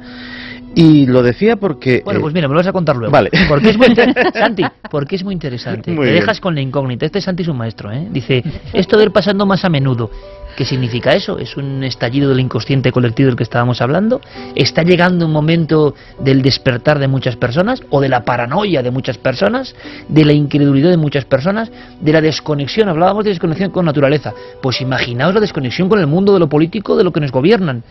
Y 0.75 1.05
lo 1.05 1.23
decía 1.23 1.55
porque... 1.55 2.01
Bueno, 2.03 2.19
eh, 2.19 2.21
pues 2.21 2.33
mira, 2.33 2.47
me 2.47 2.53
lo 2.53 2.59
vas 2.59 2.67
a 2.67 2.73
contar 2.73 2.95
luego. 2.97 3.11
Vale. 3.11 3.29
Porque 3.47 3.69
es 3.69 3.77
muy 3.77 3.95
Santi, 4.33 4.63
porque 4.91 5.15
es 5.15 5.23
muy 5.23 5.33
interesante. 5.33 5.91
Muy 5.91 6.05
Te 6.05 6.11
bien. 6.11 6.21
dejas 6.21 6.39
con 6.39 6.53
la 6.53 6.61
incógnita. 6.61 7.05
Este 7.05 7.21
Santi 7.21 7.43
es 7.43 7.49
un 7.49 7.57
maestro, 7.57 7.91
¿eh? 7.91 8.07
Dice, 8.11 8.43
esto 8.73 8.97
de 8.97 9.05
ir 9.05 9.11
pasando 9.11 9.45
más 9.45 9.63
a 9.63 9.69
menudo. 9.69 10.09
¿Qué 10.55 10.63
significa 10.63 11.11
eso? 11.11 11.37
¿Es 11.37 11.57
un 11.57 11.83
estallido 11.83 12.29
del 12.29 12.39
inconsciente 12.39 12.91
colectivo 12.91 13.27
del 13.27 13.35
que 13.35 13.43
estábamos 13.43 13.81
hablando? 13.81 14.21
¿Está 14.55 14.83
llegando 14.83 15.25
un 15.25 15.33
momento 15.33 15.95
del 16.19 16.41
despertar 16.41 16.97
de 16.97 17.09
muchas 17.09 17.35
personas? 17.35 17.81
¿O 17.89 17.99
de 17.99 18.07
la 18.07 18.23
paranoia 18.23 18.81
de 18.81 18.89
muchas 18.89 19.17
personas? 19.17 19.75
¿De 20.07 20.23
la 20.23 20.31
incredulidad 20.31 20.91
de 20.91 20.97
muchas 20.97 21.25
personas? 21.25 21.71
¿De 21.99 22.13
la 22.13 22.21
desconexión? 22.21 22.87
Hablábamos 22.87 23.25
de 23.25 23.31
desconexión 23.31 23.71
con 23.71 23.85
naturaleza. 23.85 24.33
Pues 24.61 24.79
imaginaos 24.79 25.33
la 25.33 25.41
desconexión 25.41 25.89
con 25.89 25.99
el 25.99 26.07
mundo 26.07 26.33
de 26.33 26.39
lo 26.39 26.47
político, 26.47 26.95
de 26.95 27.03
lo 27.03 27.11
que 27.11 27.19
nos 27.19 27.31
gobiernan. 27.31 27.83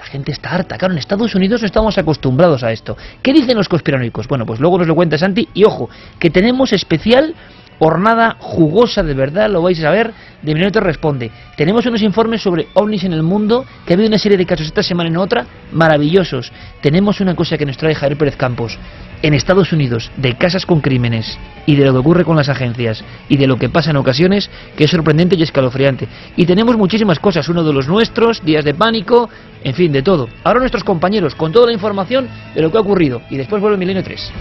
La 0.00 0.06
gente 0.06 0.32
está 0.32 0.50
harta. 0.52 0.78
Claro, 0.78 0.94
en 0.94 0.98
Estados 0.98 1.34
Unidos 1.34 1.60
no 1.60 1.66
estamos 1.66 1.98
acostumbrados 1.98 2.64
a 2.64 2.72
esto. 2.72 2.96
¿Qué 3.22 3.34
dicen 3.34 3.54
los 3.58 3.68
conspiranoicos? 3.68 4.26
Bueno, 4.28 4.46
pues 4.46 4.58
luego 4.58 4.78
nos 4.78 4.86
lo 4.86 4.94
cuenta 4.94 5.18
Santi. 5.18 5.46
Y 5.52 5.64
ojo, 5.64 5.90
que 6.18 6.30
tenemos 6.30 6.72
especial 6.72 7.34
hornada 7.80 8.36
jugosa 8.38 9.02
de 9.02 9.14
verdad, 9.14 9.50
lo 9.50 9.62
vais 9.62 9.78
a 9.80 9.82
saber. 9.82 10.12
De 10.42 10.54
Minuto 10.54 10.80
responde. 10.80 11.30
Tenemos 11.56 11.84
unos 11.84 12.00
informes 12.00 12.40
sobre 12.40 12.68
ovnis 12.74 13.04
en 13.04 13.12
el 13.12 13.22
mundo, 13.22 13.66
que 13.84 13.92
ha 13.92 13.94
habido 13.94 14.08
una 14.08 14.18
serie 14.18 14.38
de 14.38 14.46
casos 14.46 14.68
esta 14.68 14.82
semana 14.82 15.10
en 15.10 15.18
otra, 15.18 15.44
maravillosos. 15.72 16.50
Tenemos 16.80 17.20
una 17.20 17.34
cosa 17.34 17.58
que 17.58 17.66
nos 17.66 17.76
trae 17.76 17.94
Javier 17.94 18.16
Pérez 18.16 18.36
Campos. 18.36 18.78
En 19.22 19.34
Estados 19.34 19.70
Unidos, 19.72 20.10
de 20.16 20.38
casas 20.38 20.64
con 20.64 20.80
crímenes 20.80 21.38
y 21.66 21.76
de 21.76 21.84
lo 21.84 21.92
que 21.92 21.98
ocurre 21.98 22.24
con 22.24 22.36
las 22.36 22.48
agencias 22.48 23.04
y 23.28 23.36
de 23.36 23.46
lo 23.46 23.58
que 23.58 23.68
pasa 23.68 23.90
en 23.90 23.96
ocasiones, 23.96 24.48
que 24.76 24.84
es 24.84 24.90
sorprendente 24.90 25.36
y 25.36 25.42
escalofriante. 25.42 26.08
Y 26.36 26.46
tenemos 26.46 26.78
muchísimas 26.78 27.18
cosas, 27.18 27.50
uno 27.50 27.62
de 27.62 27.74
los 27.74 27.86
nuestros, 27.86 28.42
días 28.42 28.64
de 28.64 28.72
pánico, 28.72 29.28
en 29.62 29.74
fin, 29.74 29.92
de 29.92 30.02
todo. 30.02 30.28
Ahora 30.42 30.60
nuestros 30.60 30.84
compañeros 30.84 31.34
con 31.34 31.52
toda 31.52 31.66
la 31.66 31.74
información 31.74 32.28
de 32.54 32.62
lo 32.62 32.70
que 32.70 32.78
ha 32.78 32.80
ocurrido 32.80 33.20
y 33.28 33.36
después 33.36 33.60
vuelve 33.60 33.76
Milenio 33.76 34.02
3. 34.02 34.32